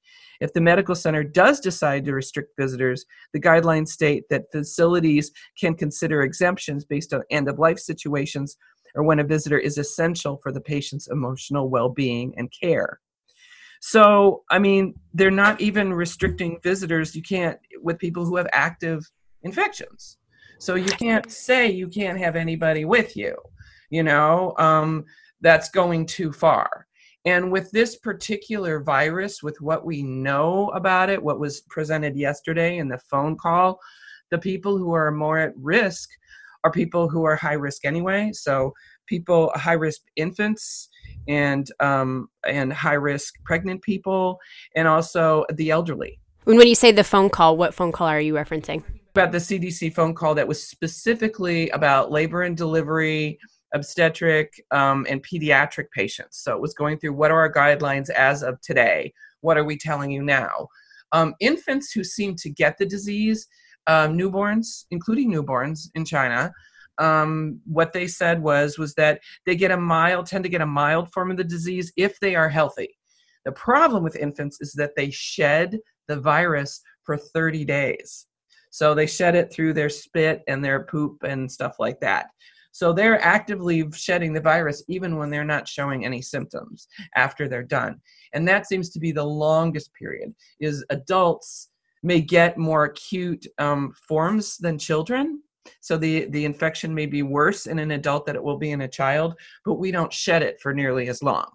If 0.41 0.53
the 0.55 0.61
medical 0.61 0.97
center 0.97 1.23
does 1.23 1.61
decide 1.61 2.05
to 2.07 2.15
restrict 2.15 2.55
visitors, 2.59 3.05
the 3.33 3.41
guidelines 3.41 3.91
state 3.91 4.25
that 4.29 4.51
facilities 4.51 5.31
can 5.57 5.75
consider 5.75 6.23
exemptions 6.23 6.85
based 6.85 7.15
on 7.15 7.23
end 7.31 7.49
of 7.49 7.61
life 7.61 7.79
situations 7.79 8.57
or 8.97 9.05
when 9.05 9.21
a 9.21 9.25
visitor 9.25 9.59
is 9.59 9.79
essential 9.79 10.41
for 10.43 10.51
the 10.51 10.61
patient's 10.61 11.07
emotional 11.07 11.71
well 11.71 11.91
being 11.91 12.35
and 12.37 12.53
care. 12.61 12.99
So, 13.85 14.45
I 14.49 14.61
mean, 14.61 14.95
they're 15.13 15.33
not 15.33 15.61
even 15.61 15.93
restricting 15.93 16.61
visitors. 16.63 17.17
You 17.17 17.23
can't, 17.23 17.59
with 17.81 17.99
people 17.99 18.25
who 18.25 18.37
have 18.37 18.47
active 18.53 19.11
infections. 19.43 20.19
So 20.61 20.77
you 20.77 20.87
can't 20.87 21.29
say 21.33 21.69
you 21.69 21.89
can't 21.89 22.17
have 22.17 22.37
anybody 22.37 22.85
with 22.85 23.17
you. 23.17 23.35
You 23.91 24.05
know, 24.05 24.55
um, 24.59 25.05
that's 25.41 25.69
going 25.69 26.07
too 26.07 26.33
far. 26.33 26.87
And 27.25 27.51
with 27.51 27.73
this 27.73 27.97
particular 27.97 28.79
virus, 28.79 29.43
with 29.43 29.61
what 29.61 29.85
we 29.85 30.05
know 30.05 30.71
about 30.75 31.11
it, 31.11 31.21
what 31.21 31.41
was 31.41 31.63
presented 31.63 32.17
yesterday 32.17 32.79
in 32.79 32.87
the 32.87 32.99
phone 33.11 33.37
call, 33.37 33.81
the 34.31 34.39
people 34.39 34.79
who 34.79 34.93
are 34.93 35.11
more 35.11 35.39
at 35.39 35.57
risk 35.57 36.09
are 36.63 36.71
people 36.71 37.09
who 37.09 37.25
are 37.25 37.35
high 37.35 37.55
risk 37.55 37.85
anyway. 37.85 38.31
So 38.33 38.73
people, 39.07 39.51
high 39.55 39.73
risk 39.73 40.03
infants, 40.17 40.89
and 41.29 41.69
um, 41.81 42.29
and 42.47 42.73
high 42.73 42.95
risk 42.95 43.35
pregnant 43.45 43.83
people, 43.83 44.39
and 44.77 44.89
also 44.89 45.45
the 45.55 45.71
elderly. 45.71 46.19
When 46.45 46.61
you 46.61 46.75
say 46.75 46.93
the 46.93 47.05
phone 47.05 47.31
call, 47.31 47.57
what 47.57 47.75
phone 47.75 47.93
call 47.93 48.09
are 48.09 48.21
you 48.21 48.35
referencing? 48.35 48.83
About 49.15 49.31
the 49.33 49.39
CDC 49.39 49.95
phone 49.95 50.15
call 50.15 50.35
that 50.35 50.49
was 50.49 50.63
specifically 50.67 51.69
about 51.71 52.11
labor 52.11 52.43
and 52.43 52.57
delivery 52.57 53.39
obstetric, 53.75 54.63
um, 54.71 55.07
and 55.09 55.25
pediatric 55.25 55.91
patients. 55.91 56.39
So 56.39 56.55
it 56.55 56.61
was 56.61 56.75
going 56.75 56.99
through 56.99 57.15
what 57.15 57.31
are 57.31 57.41
our 57.41 57.53
guidelines 57.53 58.11
as 58.11 58.43
of 58.43 58.61
today? 58.61 59.13
What 59.41 59.57
are 59.57 59.65
we 59.65 59.77
telling 59.77 60.11
you 60.11 60.23
now? 60.23 60.69
Um, 61.13 61.35
infants 61.41 61.93
who 61.93 62.05
seem 62.05 62.37
to 62.37 62.51
get 62.51 62.79
the 62.79 62.87
disease, 62.87 63.47
um, 63.87 64.17
newborns, 64.17 64.87
including 64.91 65.33
newborns 65.33 65.91
in 65.95 66.05
China, 66.05 66.53
um, 67.03 67.61
what 67.67 67.93
they 67.93 68.07
said 68.07 68.41
was 68.41 68.79
was 68.79 68.95
that 68.95 69.21
they 69.45 69.57
get 69.57 69.73
a 69.73 69.77
mild, 69.77 70.27
tend 70.27 70.45
to 70.45 70.51
get 70.51 70.61
a 70.61 70.67
mild 70.67 71.13
form 71.13 71.33
of 71.33 71.37
the 71.37 71.45
disease 71.45 71.93
if 71.97 72.19
they 72.21 72.37
are 72.37 72.49
healthy. 72.49 72.97
The 73.45 73.53
problem 73.53 74.05
with 74.05 74.15
infants 74.15 74.59
is 74.61 74.73
that 74.75 74.93
they 74.97 75.11
shed 75.11 75.81
the 76.07 76.21
virus 76.21 76.81
for 77.03 77.17
30 77.17 77.65
days. 77.65 78.29
So 78.71 78.95
they 78.95 79.07
shed 79.07 79.35
it 79.35 79.53
through 79.53 79.73
their 79.73 79.89
spit 79.89 80.43
and 80.47 80.65
their 80.65 80.85
poop 80.85 81.25
and 81.25 81.51
stuff 81.51 81.75
like 81.81 81.99
that. 82.01 82.27
So 82.71 82.93
they're 82.93 83.21
actively 83.21 83.85
shedding 83.93 84.33
the 84.33 84.41
virus 84.41 84.85
even 84.89 85.17
when 85.17 85.29
they're 85.29 85.45
not 85.45 85.69
showing 85.69 86.05
any 86.05 86.23
symptoms 86.23 86.87
after 87.17 87.49
they're 87.49 87.65
done. 87.65 88.01
And 88.33 88.47
that 88.47 88.69
seems 88.69 88.91
to 88.91 89.01
be 89.01 89.11
the 89.11 89.25
longest 89.25 89.93
period 89.93 90.35
is 90.61 90.85
adults 90.89 91.69
may 92.05 92.21
get 92.21 92.57
more 92.57 92.85
acute 92.85 93.47
um, 93.59 93.93
forms 94.09 94.57
than 94.57 94.79
children. 94.79 95.43
So 95.81 95.97
the, 95.97 96.27
the 96.27 96.45
infection 96.45 96.95
may 96.95 97.07
be 97.07 97.23
worse 97.23 97.67
in 97.67 97.79
an 97.79 97.93
adult 97.93 98.27
than 98.27 98.37
it 98.37 98.43
will 98.43 98.59
be 98.59 98.71
in 98.71 98.83
a 98.83 98.89
child, 98.89 99.35
but 99.65 99.75
we 99.75 99.91
don't 99.91 100.13
shed 100.13 100.43
it 100.43 100.61
for 100.61 100.73
nearly 100.73 101.09
as 101.09 101.23
long. 101.23 101.47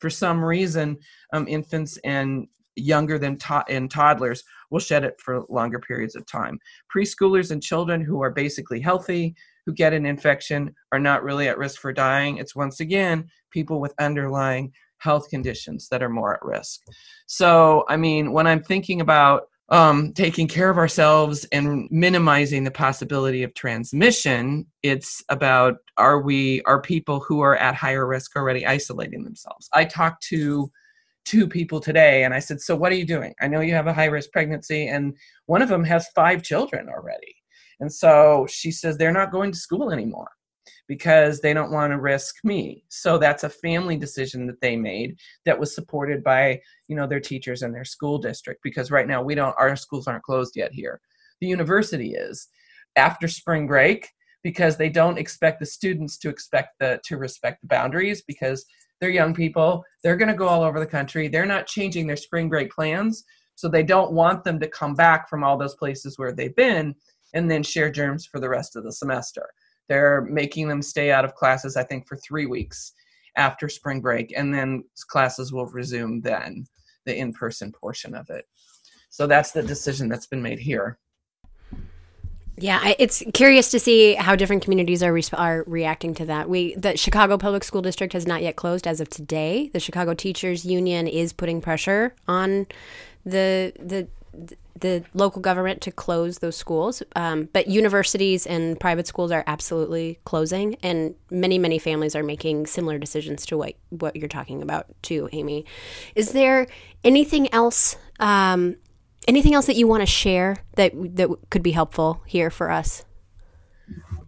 For 0.00 0.10
some 0.10 0.42
reason, 0.42 0.98
um, 1.32 1.46
infants 1.48 1.98
and 2.04 2.46
younger 2.76 3.18
than 3.18 3.36
to- 3.36 3.64
and 3.68 3.90
toddlers 3.90 4.42
will 4.70 4.80
shed 4.80 5.04
it 5.04 5.20
for 5.20 5.44
longer 5.48 5.78
periods 5.78 6.14
of 6.14 6.26
time. 6.26 6.58
Preschoolers 6.94 7.50
and 7.50 7.62
children 7.62 8.02
who 8.02 8.22
are 8.22 8.30
basically 8.30 8.80
healthy, 8.80 9.34
who 9.66 9.72
get 9.72 9.92
an 9.92 10.06
infection 10.06 10.74
are 10.92 11.00
not 11.00 11.22
really 11.22 11.48
at 11.48 11.58
risk 11.58 11.80
for 11.80 11.92
dying. 11.92 12.38
It's 12.38 12.56
once 12.56 12.80
again 12.80 13.28
people 13.50 13.80
with 13.80 13.94
underlying 14.00 14.72
health 14.98 15.28
conditions 15.28 15.88
that 15.88 16.02
are 16.02 16.08
more 16.08 16.34
at 16.34 16.44
risk. 16.44 16.80
So, 17.26 17.84
I 17.88 17.96
mean, 17.96 18.32
when 18.32 18.46
I'm 18.46 18.62
thinking 18.62 19.00
about 19.00 19.49
um, 19.70 20.12
taking 20.12 20.48
care 20.48 20.68
of 20.68 20.78
ourselves 20.78 21.46
and 21.52 21.88
minimizing 21.90 22.64
the 22.64 22.70
possibility 22.70 23.42
of 23.44 23.54
transmission, 23.54 24.66
it's 24.82 25.22
about 25.28 25.76
are 25.96 26.20
we 26.20 26.62
are 26.62 26.80
people 26.80 27.20
who 27.20 27.40
are 27.40 27.56
at 27.56 27.76
higher 27.76 28.06
risk 28.06 28.36
already 28.36 28.66
isolating 28.66 29.22
themselves. 29.22 29.68
I 29.72 29.84
talked 29.84 30.24
to 30.28 30.70
two 31.24 31.46
people 31.46 31.78
today 31.80 32.24
and 32.24 32.34
I 32.34 32.40
said, 32.40 32.60
So 32.60 32.74
what 32.74 32.90
are 32.90 32.96
you 32.96 33.06
doing? 33.06 33.34
I 33.40 33.46
know 33.46 33.60
you 33.60 33.74
have 33.74 33.86
a 33.86 33.92
high 33.92 34.06
risk 34.06 34.32
pregnancy, 34.32 34.88
and 34.88 35.16
one 35.46 35.62
of 35.62 35.68
them 35.68 35.84
has 35.84 36.08
five 36.14 36.42
children 36.42 36.88
already. 36.88 37.36
And 37.78 37.92
so 37.92 38.46
she 38.50 38.72
says 38.72 38.98
they're 38.98 39.12
not 39.12 39.32
going 39.32 39.52
to 39.52 39.58
school 39.58 39.90
anymore 39.92 40.30
because 40.90 41.38
they 41.38 41.54
don't 41.54 41.70
want 41.70 41.92
to 41.92 42.00
risk 42.00 42.38
me. 42.42 42.82
So 42.88 43.16
that's 43.16 43.44
a 43.44 43.48
family 43.48 43.96
decision 43.96 44.44
that 44.48 44.60
they 44.60 44.74
made 44.74 45.16
that 45.44 45.56
was 45.56 45.72
supported 45.72 46.24
by, 46.24 46.60
you 46.88 46.96
know, 46.96 47.06
their 47.06 47.20
teachers 47.20 47.62
and 47.62 47.72
their 47.72 47.84
school 47.84 48.18
district 48.18 48.60
because 48.64 48.90
right 48.90 49.06
now 49.06 49.22
we 49.22 49.36
don't 49.36 49.54
our 49.56 49.76
schools 49.76 50.08
aren't 50.08 50.24
closed 50.24 50.56
yet 50.56 50.72
here. 50.72 51.00
The 51.40 51.46
university 51.46 52.14
is 52.14 52.48
after 52.96 53.28
spring 53.28 53.68
break 53.68 54.08
because 54.42 54.76
they 54.76 54.88
don't 54.88 55.16
expect 55.16 55.60
the 55.60 55.66
students 55.66 56.18
to 56.18 56.28
expect 56.28 56.70
the 56.80 56.98
to 57.04 57.18
respect 57.18 57.60
the 57.60 57.68
boundaries 57.68 58.24
because 58.26 58.66
they're 59.00 59.10
young 59.10 59.32
people, 59.32 59.84
they're 60.02 60.16
going 60.16 60.26
to 60.32 60.34
go 60.34 60.48
all 60.48 60.64
over 60.64 60.80
the 60.80 60.86
country. 60.86 61.28
They're 61.28 61.46
not 61.46 61.68
changing 61.68 62.08
their 62.08 62.16
spring 62.16 62.48
break 62.48 62.72
plans, 62.72 63.22
so 63.54 63.68
they 63.68 63.84
don't 63.84 64.10
want 64.10 64.42
them 64.42 64.58
to 64.58 64.66
come 64.66 64.94
back 64.94 65.28
from 65.28 65.44
all 65.44 65.56
those 65.56 65.76
places 65.76 66.18
where 66.18 66.32
they've 66.32 66.56
been 66.56 66.96
and 67.32 67.48
then 67.48 67.62
share 67.62 67.92
germs 67.92 68.26
for 68.26 68.40
the 68.40 68.48
rest 68.48 68.74
of 68.74 68.82
the 68.82 68.90
semester. 68.90 69.48
They're 69.90 70.20
making 70.20 70.68
them 70.68 70.82
stay 70.82 71.10
out 71.10 71.24
of 71.24 71.34
classes, 71.34 71.76
I 71.76 71.82
think, 71.82 72.06
for 72.06 72.16
three 72.16 72.46
weeks 72.46 72.92
after 73.34 73.68
spring 73.68 74.00
break, 74.00 74.32
and 74.36 74.54
then 74.54 74.84
classes 75.08 75.52
will 75.52 75.66
resume 75.66 76.20
then, 76.20 76.64
the 77.06 77.18
in 77.18 77.32
person 77.32 77.72
portion 77.72 78.14
of 78.14 78.30
it. 78.30 78.46
So 79.08 79.26
that's 79.26 79.50
the 79.50 79.64
decision 79.64 80.08
that's 80.08 80.28
been 80.28 80.42
made 80.42 80.60
here. 80.60 80.96
Yeah, 82.56 82.92
it's 83.00 83.24
curious 83.34 83.70
to 83.72 83.80
see 83.80 84.14
how 84.14 84.36
different 84.36 84.62
communities 84.62 85.02
are 85.02 85.12
re- 85.12 85.24
are 85.32 85.64
reacting 85.66 86.14
to 86.14 86.26
that. 86.26 86.48
We 86.48 86.76
the 86.76 86.96
Chicago 86.96 87.36
Public 87.36 87.64
School 87.64 87.82
District 87.82 88.12
has 88.12 88.28
not 88.28 88.42
yet 88.42 88.54
closed 88.54 88.86
as 88.86 89.00
of 89.00 89.08
today. 89.08 89.70
The 89.72 89.80
Chicago 89.80 90.14
Teachers 90.14 90.64
Union 90.64 91.08
is 91.08 91.32
putting 91.32 91.60
pressure 91.60 92.14
on 92.28 92.68
the 93.24 93.72
the 93.76 94.06
the 94.78 95.04
local 95.14 95.42
government 95.42 95.80
to 95.82 95.90
close 95.90 96.38
those 96.38 96.56
schools. 96.56 97.02
Um, 97.16 97.48
but 97.52 97.66
universities 97.66 98.46
and 98.46 98.78
private 98.78 99.06
schools 99.06 99.30
are 99.30 99.44
absolutely 99.46 100.18
closing, 100.24 100.76
and 100.82 101.14
many 101.30 101.58
many 101.58 101.78
families 101.78 102.16
are 102.16 102.22
making 102.22 102.66
similar 102.66 102.98
decisions 102.98 103.44
to 103.46 103.58
what 103.58 103.74
what 103.90 104.16
you're 104.16 104.28
talking 104.28 104.62
about 104.62 104.86
too, 105.02 105.28
Amy. 105.32 105.64
Is 106.14 106.32
there 106.32 106.66
anything 107.04 107.52
else? 107.52 107.96
Um, 108.18 108.76
anything 109.28 109.54
else 109.54 109.66
that 109.66 109.76
you 109.76 109.86
want 109.86 110.02
to 110.02 110.06
share 110.06 110.56
that 110.76 110.92
that 111.16 111.28
could 111.50 111.62
be 111.62 111.72
helpful 111.72 112.22
here 112.26 112.50
for 112.50 112.70
us? 112.70 113.04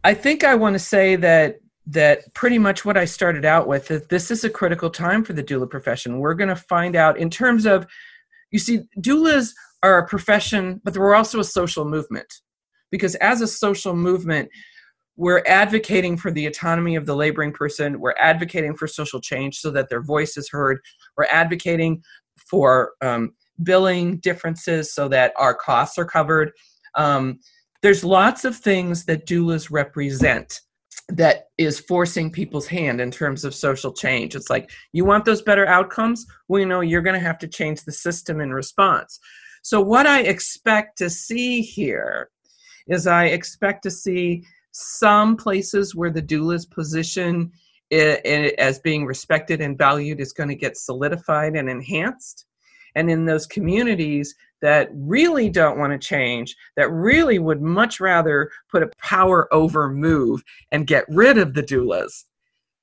I 0.04 0.14
think 0.14 0.44
I 0.44 0.54
want 0.54 0.74
to 0.74 0.80
say 0.80 1.16
that 1.16 1.60
that 1.86 2.32
pretty 2.34 2.58
much 2.58 2.84
what 2.84 2.96
I 2.96 3.04
started 3.04 3.44
out 3.44 3.66
with 3.66 3.90
is 3.90 4.06
this 4.06 4.30
is 4.30 4.44
a 4.44 4.50
critical 4.50 4.88
time 4.90 5.24
for 5.24 5.32
the 5.32 5.42
doula 5.42 5.68
profession. 5.68 6.18
We're 6.18 6.34
going 6.34 6.48
to 6.48 6.56
find 6.56 6.94
out 6.94 7.18
in 7.18 7.28
terms 7.28 7.66
of 7.66 7.86
you 8.50 8.58
see 8.58 8.82
doulas 8.98 9.52
are 9.82 9.98
a 9.98 10.06
profession, 10.06 10.80
but 10.84 10.96
we're 10.96 11.14
also 11.14 11.40
a 11.40 11.44
social 11.44 11.84
movement. 11.84 12.32
Because 12.90 13.14
as 13.16 13.40
a 13.40 13.46
social 13.46 13.94
movement, 13.94 14.48
we're 15.16 15.42
advocating 15.46 16.16
for 16.16 16.30
the 16.30 16.46
autonomy 16.46 16.96
of 16.96 17.06
the 17.06 17.16
laboring 17.16 17.52
person. 17.52 18.00
We're 18.00 18.14
advocating 18.18 18.76
for 18.76 18.86
social 18.86 19.20
change 19.20 19.58
so 19.58 19.70
that 19.70 19.88
their 19.88 20.02
voice 20.02 20.36
is 20.36 20.48
heard. 20.50 20.78
We're 21.16 21.26
advocating 21.26 22.02
for 22.48 22.92
um, 23.02 23.32
billing 23.62 24.18
differences 24.18 24.94
so 24.94 25.08
that 25.08 25.32
our 25.36 25.54
costs 25.54 25.98
are 25.98 26.04
covered. 26.04 26.52
Um, 26.96 27.40
there's 27.82 28.04
lots 28.04 28.44
of 28.44 28.56
things 28.56 29.04
that 29.06 29.26
doulas 29.26 29.70
represent 29.70 30.60
that 31.08 31.46
is 31.58 31.80
forcing 31.80 32.30
people's 32.30 32.66
hand 32.66 33.00
in 33.00 33.10
terms 33.10 33.44
of 33.44 33.54
social 33.54 33.92
change. 33.92 34.34
It's 34.34 34.48
like, 34.48 34.70
you 34.92 35.04
want 35.04 35.24
those 35.24 35.42
better 35.42 35.66
outcomes? 35.66 36.24
Well, 36.48 36.60
you 36.60 36.66
know, 36.66 36.80
you're 36.80 37.02
going 37.02 37.18
to 37.18 37.26
have 37.26 37.38
to 37.38 37.48
change 37.48 37.84
the 37.84 37.92
system 37.92 38.40
in 38.40 38.52
response. 38.52 39.18
So, 39.62 39.80
what 39.80 40.06
I 40.06 40.22
expect 40.22 40.98
to 40.98 41.08
see 41.08 41.62
here 41.62 42.30
is 42.88 43.06
I 43.06 43.26
expect 43.26 43.84
to 43.84 43.90
see 43.90 44.44
some 44.72 45.36
places 45.36 45.94
where 45.94 46.10
the 46.10 46.22
doula's 46.22 46.66
position 46.66 47.52
as 47.92 48.78
being 48.80 49.04
respected 49.04 49.60
and 49.60 49.78
valued 49.78 50.18
is 50.18 50.32
going 50.32 50.48
to 50.48 50.54
get 50.54 50.76
solidified 50.76 51.54
and 51.54 51.68
enhanced. 51.68 52.46
And 52.94 53.10
in 53.10 53.24
those 53.24 53.46
communities 53.46 54.34
that 54.62 54.88
really 54.92 55.48
don't 55.48 55.78
want 55.78 55.92
to 55.92 55.98
change, 55.98 56.56
that 56.76 56.90
really 56.90 57.38
would 57.38 57.62
much 57.62 58.00
rather 58.00 58.50
put 58.70 58.82
a 58.82 58.90
power 58.98 59.52
over 59.52 59.90
move 59.90 60.42
and 60.72 60.86
get 60.86 61.04
rid 61.08 61.38
of 61.38 61.54
the 61.54 61.62
doulas, 61.62 62.24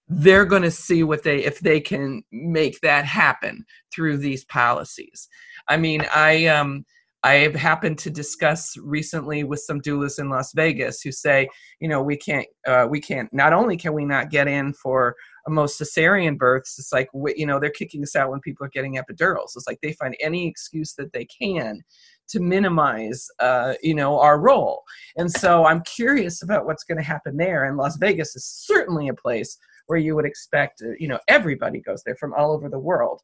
they're 0.07 0.45
going 0.45 0.63
to 0.63 0.71
see 0.71 1.03
what 1.03 1.23
they 1.23 1.43
if 1.43 1.59
they 1.59 1.79
can 1.79 2.23
make 2.31 2.79
that 2.81 3.05
happen 3.05 3.63
through 3.93 4.17
these 4.17 4.43
policies 4.45 5.27
I 5.69 5.77
mean, 5.77 6.05
I 6.13 6.47
um, 6.47 6.83
I 7.23 7.35
have 7.35 7.55
happened 7.55 7.97
to 7.99 8.09
discuss 8.09 8.77
recently 8.77 9.43
with 9.43 9.59
some 9.59 9.81
doulas 9.81 10.19
in 10.19 10.29
Las 10.29 10.53
Vegas 10.53 11.01
who 11.01 11.11
say, 11.11 11.49
you 11.81 11.89
know, 11.89 12.01
we 12.01 12.15
can't, 12.15 12.47
uh, 12.65 12.87
we 12.89 13.01
can't. 13.01 13.31
Not 13.33 13.51
only 13.51 13.75
can 13.75 13.93
we 13.93 14.05
not 14.05 14.29
get 14.29 14.47
in 14.47 14.71
for 14.73 15.15
most 15.47 15.81
cesarean 15.81 16.37
births, 16.37 16.79
it's 16.79 16.93
like, 16.93 17.09
you 17.35 17.45
know, 17.45 17.59
they're 17.59 17.71
kicking 17.71 18.03
us 18.03 18.15
out 18.15 18.29
when 18.29 18.39
people 18.39 18.65
are 18.65 18.69
getting 18.69 18.95
epidurals. 18.95 19.51
It's 19.55 19.67
like 19.67 19.79
they 19.81 19.93
find 19.93 20.15
any 20.21 20.47
excuse 20.47 20.93
that 20.93 21.11
they 21.11 21.25
can 21.25 21.81
to 22.29 22.39
minimize, 22.39 23.27
uh, 23.39 23.73
you 23.83 23.95
know, 23.95 24.19
our 24.19 24.39
role. 24.39 24.83
And 25.17 25.29
so 25.29 25.65
I'm 25.65 25.81
curious 25.81 26.41
about 26.41 26.65
what's 26.65 26.85
going 26.85 26.99
to 26.99 27.03
happen 27.03 27.35
there. 27.35 27.65
And 27.65 27.75
Las 27.75 27.97
Vegas 27.97 28.35
is 28.35 28.45
certainly 28.45 29.09
a 29.09 29.13
place 29.13 29.57
where 29.87 29.99
you 29.99 30.15
would 30.15 30.25
expect, 30.25 30.81
uh, 30.81 30.91
you 30.99 31.07
know, 31.07 31.19
everybody 31.27 31.81
goes 31.81 32.01
there 32.05 32.15
from 32.15 32.33
all 32.37 32.53
over 32.53 32.69
the 32.69 32.79
world. 32.79 33.21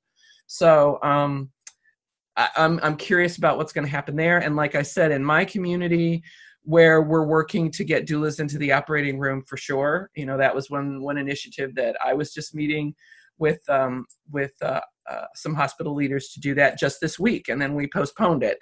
So 0.48 1.00
um, 1.02 1.52
I, 2.38 2.50
I'm 2.58 2.80
I'm 2.84 2.98
curious 2.98 3.38
about 3.38 3.58
what's 3.58 3.74
going 3.74 3.86
to 3.86 3.92
happen 3.92 4.16
there. 4.16 4.40
And 4.40 4.56
like 4.56 4.76
I 4.76 4.82
said, 4.82 5.12
in 5.12 5.24
my 5.24 5.46
community, 5.46 6.24
where 6.64 7.04
we're 7.04 7.26
working 7.26 7.70
to 7.72 7.84
get 7.84 8.08
doulas 8.08 8.40
into 8.40 8.58
the 8.58 8.72
operating 8.72 9.20
room 9.20 9.44
for 9.48 9.56
sure. 9.56 10.10
You 10.16 10.26
know, 10.26 10.38
that 10.38 10.54
was 10.54 10.70
one 10.70 11.02
one 11.02 11.18
initiative 11.18 11.76
that 11.76 11.96
I 12.04 12.14
was 12.14 12.34
just 12.34 12.56
meeting 12.56 12.96
with 13.38 13.62
um, 13.70 14.06
with 14.32 14.54
uh, 14.62 14.82
uh, 15.10 15.26
some 15.36 15.54
hospital 15.54 15.94
leaders 15.94 16.30
to 16.30 16.40
do 16.40 16.56
that 16.56 16.80
just 16.80 17.00
this 17.00 17.20
week, 17.20 17.50
and 17.50 17.62
then 17.62 17.76
we 17.76 17.88
postponed 17.88 18.44
it 18.44 18.58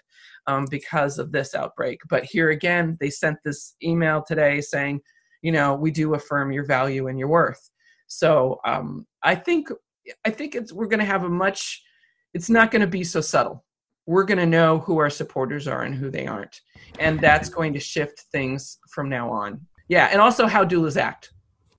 um, 0.48 0.68
because 0.70 1.18
of 1.18 1.32
this 1.32 1.56
outbreak. 1.56 2.00
But 2.10 2.26
here 2.26 2.50
again, 2.50 2.98
they 3.00 3.10
sent 3.10 3.38
this 3.44 3.76
email 3.82 4.24
today 4.28 4.60
saying, 4.62 5.00
you 5.42 5.52
know, 5.52 5.74
we 5.74 5.92
do 5.92 6.16
affirm 6.16 6.52
your 6.52 6.66
value 6.66 7.08
and 7.08 7.18
your 7.18 7.30
worth. 7.30 7.70
So 8.08 8.60
um, 8.66 9.08
I 9.24 9.36
think 9.36 9.70
I 10.26 10.30
think 10.30 10.56
it's 10.56 10.74
we're 10.74 10.88
going 10.88 11.00
to 11.00 11.06
have 11.06 11.24
a 11.24 11.30
much. 11.30 11.82
It's 12.34 12.50
not 12.50 12.72
going 12.72 12.82
to 12.82 12.88
be 12.88 13.04
so 13.04 13.22
subtle. 13.22 13.64
We're 14.06 14.26
going 14.26 14.40
to 14.40 14.46
know 14.46 14.80
who 14.80 14.98
our 14.98 15.10
supporters 15.10 15.68
are 15.68 15.84
and 15.84 15.96
who 15.96 16.10
they 16.10 16.28
aren't, 16.28 16.60
and 17.00 17.20
that's 17.20 17.48
going 17.48 17.74
to 17.74 17.80
shift 17.80 18.26
things 18.32 18.80
from 18.90 19.08
now 19.08 19.32
on. 19.32 19.62
Yeah, 19.88 20.10
and 20.12 20.20
also 20.20 20.48
how 20.48 20.66
doulas 20.66 20.98
act. 20.98 21.32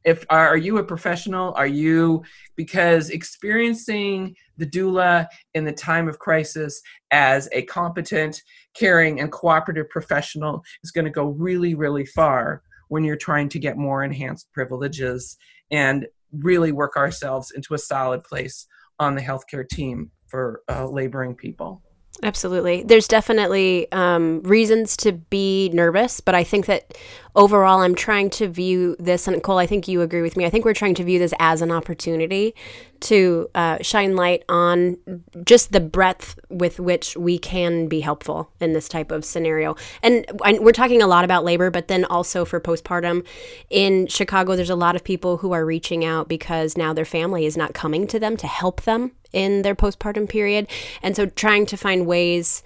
If 0.05 0.25
are 0.29 0.57
you 0.57 0.79
a 0.79 0.85
professional? 0.85 1.55
Are 1.55 1.67
you 1.67 2.23
because 2.57 3.09
experiencing 3.09 4.37
the 4.59 4.67
doula 4.67 5.27
in 5.55 5.65
the 5.65 5.73
time 5.73 6.09
of 6.09 6.19
crisis 6.19 6.81
as 7.11 7.49
a 7.53 7.63
competent, 7.63 8.43
caring, 8.75 9.21
and 9.21 9.33
cooperative 9.33 9.89
professional 9.89 10.63
is 10.83 10.91
going 10.91 11.07
to 11.07 11.11
go 11.11 11.29
really, 11.29 11.75
really 11.75 12.05
far 12.05 12.63
when 12.89 13.03
you're 13.03 13.17
trying 13.17 13.49
to 13.49 13.59
get 13.59 13.79
more 13.79 14.05
enhanced 14.05 14.53
privileges 14.53 15.37
and 15.71 16.07
really 16.33 16.73
work 16.73 16.97
ourselves 16.97 17.51
into 17.53 17.75
a 17.75 17.79
solid 17.79 18.23
place 18.25 18.67
on 18.99 19.15
the 19.15 19.23
healthcare 19.23 19.67
team 19.69 20.11
for 20.35 20.65
uh, 20.69 20.85
laboring 20.85 21.33
people. 21.33 21.81
Absolutely. 22.25 22.83
There's 22.83 23.07
definitely 23.07 23.91
um, 23.93 24.43
reasons 24.43 24.97
to 24.99 25.13
be 25.13 25.71
nervous, 25.73 26.21
but 26.21 26.35
I 26.35 26.43
think 26.43 26.67
that 26.67 26.99
overall, 27.37 27.83
I'm 27.83 27.95
trying 27.95 28.31
to 28.31 28.49
view 28.49 28.97
this, 28.99 29.29
and 29.29 29.41
Cole, 29.45 29.59
I 29.59 29.67
think 29.67 29.87
you 29.87 30.01
agree 30.01 30.23
with 30.23 30.37
me. 30.37 30.45
I 30.45 30.51
think 30.51 30.65
we're 30.65 30.75
trying 30.75 30.97
to 30.97 31.05
view 31.05 31.21
this 31.21 31.33
as 31.39 31.63
an 31.63 31.71
opportunity 31.71 32.53
to 33.01 33.49
uh, 33.55 33.79
shine 33.81 34.17
light 34.17 34.43
on 34.49 34.97
just 35.45 35.71
the 35.71 35.81
breadth 35.81 36.37
with 36.51 36.81
which 36.81 37.17
we 37.17 37.39
can 37.39 37.87
be 37.87 38.01
helpful 38.01 38.51
in 38.61 38.73
this 38.73 38.89
type 38.89 39.13
of 39.13 39.25
scenario. 39.25 39.77
And, 40.03 40.27
and 40.45 40.61
we're 40.61 40.73
talking 40.73 41.01
a 41.01 41.07
lot 41.07 41.25
about 41.25 41.45
labor, 41.45 41.71
but 41.71 41.87
then 41.87 42.05
also 42.07 42.45
for 42.45 42.61
postpartum. 42.61 43.25
In 43.71 44.09
Chicago, 44.09 44.57
there's 44.57 44.71
a 44.71 44.75
lot 44.75 44.97
of 44.97 45.05
people 45.05 45.37
who 45.37 45.53
are 45.53 45.65
reaching 45.65 46.05
out 46.05 46.27
because 46.27 46.77
now 46.77 46.93
their 46.93 47.05
family 47.05 47.47
is 47.47 47.57
not 47.57 47.73
coming 47.73 48.09
to 48.09 48.19
them 48.19 48.37
to 48.39 48.49
help 48.49 48.83
them 48.83 49.13
in 49.35 49.63
their 49.63 49.75
postpartum 49.75 50.29
period. 50.29 50.69
And 51.03 51.15
so 51.15 51.27
trying 51.27 51.67
to 51.67 51.77
find 51.77 52.07
ways 52.07 52.63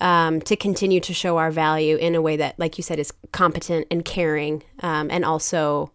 um, 0.00 0.40
to 0.42 0.56
continue 0.56 1.00
to 1.00 1.14
show 1.14 1.36
our 1.38 1.50
value 1.50 1.96
in 1.96 2.14
a 2.14 2.22
way 2.22 2.36
that, 2.36 2.58
like 2.58 2.78
you 2.78 2.82
said, 2.82 2.98
is 2.98 3.12
competent 3.32 3.86
and 3.90 4.04
caring 4.04 4.62
um, 4.80 5.10
and 5.10 5.24
also 5.24 5.92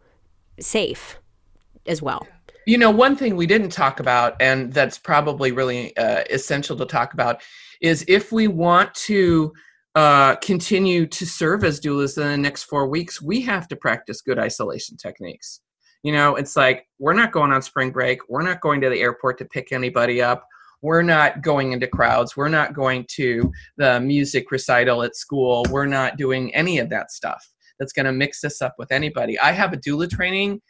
safe 0.60 1.20
as 1.86 2.02
well. 2.02 2.28
You 2.66 2.78
know, 2.78 2.92
one 2.92 3.16
thing 3.16 3.36
we 3.36 3.48
didn't 3.48 3.70
talk 3.70 4.00
about, 4.00 4.36
and 4.42 4.74
that's 4.74 4.98
probably 4.98 5.52
really 5.52 5.96
uh, 5.98 6.24
essential 6.30 6.76
to 6.78 6.86
talk 6.86 7.13
about, 7.13 7.42
is 7.82 8.04
if 8.08 8.32
we 8.32 8.48
want 8.48 8.94
to 8.96 9.54
uh, 9.96 10.36
continue 10.38 11.06
to 11.08 11.26
serve 11.26 11.63
as 11.63 11.80
doulas 11.80 12.18
in 12.18 12.28
the 12.28 12.38
next 12.38 12.63
four 12.63 12.88
weeks, 12.88 13.22
we 13.22 13.42
have 13.42 13.68
to 13.70 13.76
practice 13.76 14.22
good 14.22 14.38
isolation 14.38 14.98
techniques. 14.98 15.62
You 16.03 16.13
know, 16.13 16.36
it's 16.36 16.55
like 16.55 16.88
we're 16.99 17.13
not 17.13 17.31
going 17.31 17.51
on 17.51 17.62
spring 17.62 17.91
break. 17.91 18.19
We're 18.29 18.43
not 18.43 18.62
going 18.62 18.81
to 18.81 18.89
the 18.89 18.99
airport 18.99 19.38
to 19.39 19.45
pick 19.45 19.71
anybody 19.71 20.21
up. 20.21 20.45
We're 20.81 21.01
not 21.01 21.41
going 21.41 21.71
into 21.71 21.88
crowds. 21.88 22.38
We're 22.38 22.49
not 22.49 22.73
going 22.73 23.05
to 23.12 23.51
the 23.77 23.99
music 23.99 24.51
recital 24.51 25.03
at 25.03 25.15
school. 25.15 25.65
We're 25.69 25.88
not 25.88 26.17
doing 26.17 26.53
any 26.53 26.77
of 26.77 26.89
that 26.89 27.12
stuff 27.12 27.43
that's 27.79 27.93
going 27.93 28.05
to 28.05 28.12
mix 28.12 28.43
us 28.43 28.62
up 28.62 28.75
with 28.77 28.91
anybody. 28.91 29.39
I 29.39 29.51
have 29.51 29.73
a 29.73 29.77
doula 29.77 30.10
training 30.10 30.62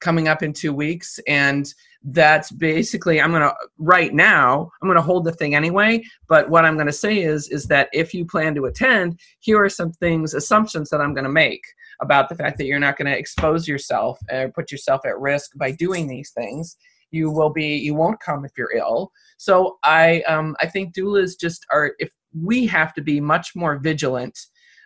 coming 0.00 0.28
up 0.28 0.42
in 0.42 0.52
two 0.52 0.72
weeks, 0.72 1.18
and 1.26 1.72
that's 2.02 2.50
basically 2.50 3.20
i'm 3.20 3.28
going 3.30 3.42
to 3.42 3.54
right 3.76 4.14
now 4.14 4.70
i'm 4.80 4.88
going 4.88 4.96
to 4.96 5.02
hold 5.02 5.22
the 5.22 5.32
thing 5.32 5.54
anyway 5.54 6.02
but 6.28 6.48
what 6.48 6.64
i'm 6.64 6.76
going 6.76 6.86
to 6.86 6.92
say 6.94 7.20
is 7.20 7.46
is 7.50 7.66
that 7.66 7.90
if 7.92 8.14
you 8.14 8.24
plan 8.24 8.54
to 8.54 8.64
attend 8.64 9.20
here 9.40 9.62
are 9.62 9.68
some 9.68 9.92
things 9.92 10.32
assumptions 10.32 10.88
that 10.88 11.02
i'm 11.02 11.12
going 11.12 11.26
to 11.26 11.30
make 11.30 11.62
about 12.00 12.28
the 12.28 12.34
fact 12.34 12.58
that 12.58 12.64
you're 12.64 12.78
not 12.78 12.96
going 12.96 13.10
to 13.10 13.18
expose 13.18 13.68
yourself 13.68 14.18
or 14.30 14.50
put 14.54 14.72
yourself 14.72 15.02
at 15.04 15.18
risk 15.18 15.50
by 15.56 15.70
doing 15.70 16.08
these 16.08 16.30
things. 16.30 16.76
You 17.10 17.30
will 17.30 17.50
be 17.50 17.76
you 17.76 17.94
won't 17.94 18.20
come 18.20 18.44
if 18.44 18.52
you're 18.56 18.74
ill. 18.76 19.12
So 19.36 19.78
i 19.84 20.22
um 20.22 20.56
i 20.60 20.66
think 20.66 20.94
doulas 20.94 21.38
just 21.38 21.66
are 21.70 21.92
if 21.98 22.10
we 22.40 22.66
have 22.66 22.94
to 22.94 23.02
be 23.02 23.20
much 23.20 23.56
more 23.56 23.78
vigilant 23.78 24.38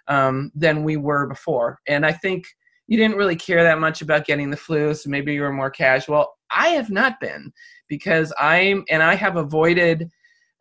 um, 0.09 0.51
than 0.55 0.85
we 0.85 0.97
were 0.97 1.27
before. 1.27 1.79
And 1.87 2.05
i 2.05 2.13
think 2.13 2.47
you 2.87 2.97
didn't 2.97 3.17
really 3.17 3.37
care 3.37 3.63
that 3.63 3.81
much 3.81 4.03
about 4.03 4.27
getting 4.27 4.51
the 4.51 4.57
flu 4.57 4.95
so 4.95 5.09
maybe 5.09 5.35
you 5.35 5.41
were 5.41 5.53
more 5.53 5.71
casual 5.71 6.27
i 6.51 6.69
have 6.69 6.91
not 6.91 7.21
been 7.21 7.53
because 7.89 8.33
i'm 8.39 8.85
and 8.91 9.03
i 9.03 9.15
have 9.15 9.37
avoided 9.37 10.11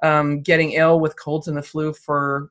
um, 0.03 0.41
getting 0.41 0.73
ill 0.73 0.99
with 0.99 1.17
colds 1.17 1.47
and 1.47 1.57
the 1.57 1.61
flu 1.61 1.93
for 1.93 2.49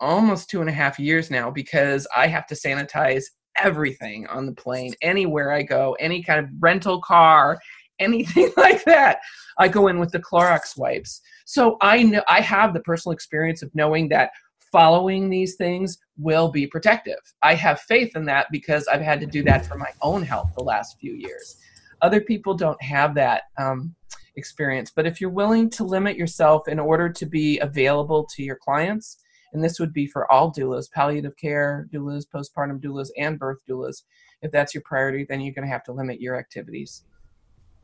almost 0.00 0.48
two 0.48 0.60
and 0.60 0.68
a 0.68 0.72
half 0.72 0.98
years 0.98 1.30
now 1.30 1.50
because 1.50 2.06
I 2.16 2.26
have 2.26 2.46
to 2.48 2.54
sanitize 2.54 3.24
everything 3.56 4.26
on 4.28 4.46
the 4.46 4.52
plane, 4.52 4.94
anywhere 5.02 5.52
I 5.52 5.62
go, 5.62 5.96
any 6.00 6.22
kind 6.22 6.40
of 6.40 6.50
rental 6.58 7.00
car, 7.00 7.58
anything 7.98 8.50
like 8.56 8.84
that. 8.84 9.18
I 9.58 9.68
go 9.68 9.88
in 9.88 9.98
with 9.98 10.10
the 10.10 10.20
Clorox 10.20 10.76
wipes. 10.76 11.20
So 11.44 11.76
I 11.80 12.02
know 12.02 12.22
I 12.28 12.40
have 12.40 12.72
the 12.72 12.80
personal 12.80 13.12
experience 13.12 13.62
of 13.62 13.74
knowing 13.74 14.08
that 14.08 14.30
following 14.72 15.28
these 15.28 15.56
things 15.56 15.98
will 16.16 16.50
be 16.50 16.66
protective. 16.66 17.18
I 17.42 17.54
have 17.54 17.80
faith 17.80 18.16
in 18.16 18.24
that 18.26 18.46
because 18.50 18.86
I've 18.88 19.00
had 19.00 19.20
to 19.20 19.26
do 19.26 19.42
that 19.44 19.66
for 19.66 19.76
my 19.76 19.90
own 20.02 20.22
health 20.22 20.52
the 20.56 20.64
last 20.64 20.98
few 21.00 21.14
years. 21.14 21.56
Other 22.02 22.20
people 22.20 22.54
don't 22.54 22.80
have 22.82 23.14
that 23.16 23.42
um, 23.58 23.94
experience, 24.36 24.92
but 24.94 25.06
if 25.06 25.20
you're 25.20 25.30
willing 25.30 25.68
to 25.70 25.84
limit 25.84 26.16
yourself 26.16 26.68
in 26.68 26.78
order 26.78 27.08
to 27.08 27.26
be 27.26 27.58
available 27.58 28.26
to 28.36 28.42
your 28.42 28.56
clients, 28.56 29.18
and 29.52 29.62
this 29.62 29.80
would 29.80 29.92
be 29.92 30.06
for 30.06 30.30
all 30.30 30.52
doulas, 30.52 30.90
palliative 30.90 31.36
care 31.36 31.88
doulas, 31.92 32.24
postpartum 32.32 32.80
doulas, 32.80 33.08
and 33.18 33.38
birth 33.38 33.58
doulas. 33.68 34.02
If 34.42 34.52
that's 34.52 34.74
your 34.74 34.82
priority, 34.84 35.26
then 35.28 35.40
you're 35.40 35.54
going 35.54 35.66
to 35.66 35.72
have 35.72 35.84
to 35.84 35.92
limit 35.92 36.20
your 36.20 36.38
activities. 36.38 37.02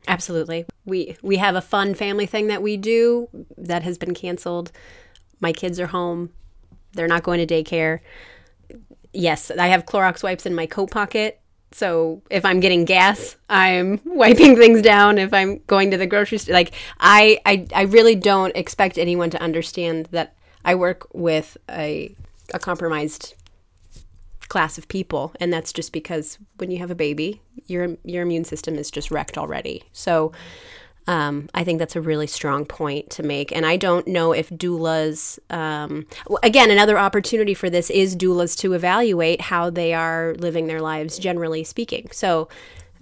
Absolutely. 0.07 0.65
We 0.85 1.17
we 1.21 1.37
have 1.37 1.55
a 1.55 1.61
fun 1.61 1.93
family 1.93 2.25
thing 2.25 2.47
that 2.47 2.61
we 2.61 2.77
do 2.77 3.27
that 3.57 3.83
has 3.83 3.97
been 3.97 4.13
canceled. 4.13 4.71
My 5.41 5.51
kids 5.51 5.79
are 5.79 5.87
home. 5.87 6.31
They're 6.93 7.07
not 7.07 7.23
going 7.23 7.45
to 7.45 7.63
daycare. 7.63 7.99
Yes, 9.13 9.51
I 9.51 9.67
have 9.67 9.85
Clorox 9.85 10.23
wipes 10.23 10.45
in 10.45 10.53
my 10.55 10.65
coat 10.65 10.91
pocket. 10.91 11.39
So 11.71 12.21
if 12.29 12.45
I'm 12.45 12.59
getting 12.59 12.85
gas, 12.85 13.35
I'm 13.49 13.99
wiping 14.05 14.55
things 14.55 14.81
down. 14.81 15.17
If 15.17 15.33
I'm 15.33 15.61
going 15.67 15.91
to 15.91 15.97
the 15.97 16.07
grocery 16.07 16.37
store, 16.37 16.53
like 16.53 16.73
I, 16.99 17.39
I, 17.45 17.67
I 17.75 17.81
really 17.83 18.15
don't 18.15 18.55
expect 18.55 18.97
anyone 18.97 19.29
to 19.31 19.41
understand 19.41 20.07
that 20.11 20.35
I 20.63 20.75
work 20.75 21.07
with 21.13 21.57
a 21.69 22.15
a 22.53 22.59
compromised 22.59 23.35
class 24.47 24.77
of 24.77 24.87
people, 24.87 25.33
and 25.39 25.51
that's 25.51 25.73
just 25.73 25.91
because 25.91 26.37
when 26.57 26.71
you 26.71 26.77
have 26.79 26.91
a 26.91 26.95
baby, 26.95 27.41
your 27.67 27.97
your 28.03 28.23
immune 28.23 28.45
system 28.45 28.75
is 28.75 28.89
just 28.91 29.11
wrecked 29.11 29.37
already. 29.37 29.83
So. 29.93 30.31
Um, 31.07 31.49
I 31.53 31.63
think 31.63 31.79
that's 31.79 31.95
a 31.95 32.01
really 32.01 32.27
strong 32.27 32.65
point 32.65 33.09
to 33.11 33.23
make. 33.23 33.55
And 33.55 33.65
I 33.65 33.77
don't 33.77 34.05
know 34.07 34.33
if 34.33 34.49
doulas, 34.49 35.39
um, 35.49 36.05
again, 36.43 36.69
another 36.69 36.97
opportunity 36.97 37.53
for 37.53 37.69
this 37.69 37.89
is 37.89 38.15
doulas 38.15 38.57
to 38.59 38.73
evaluate 38.73 39.39
how 39.39 39.69
they 39.69 39.93
are 39.93 40.35
living 40.37 40.67
their 40.67 40.81
lives, 40.81 41.17
generally 41.17 41.63
speaking. 41.63 42.09
So, 42.11 42.49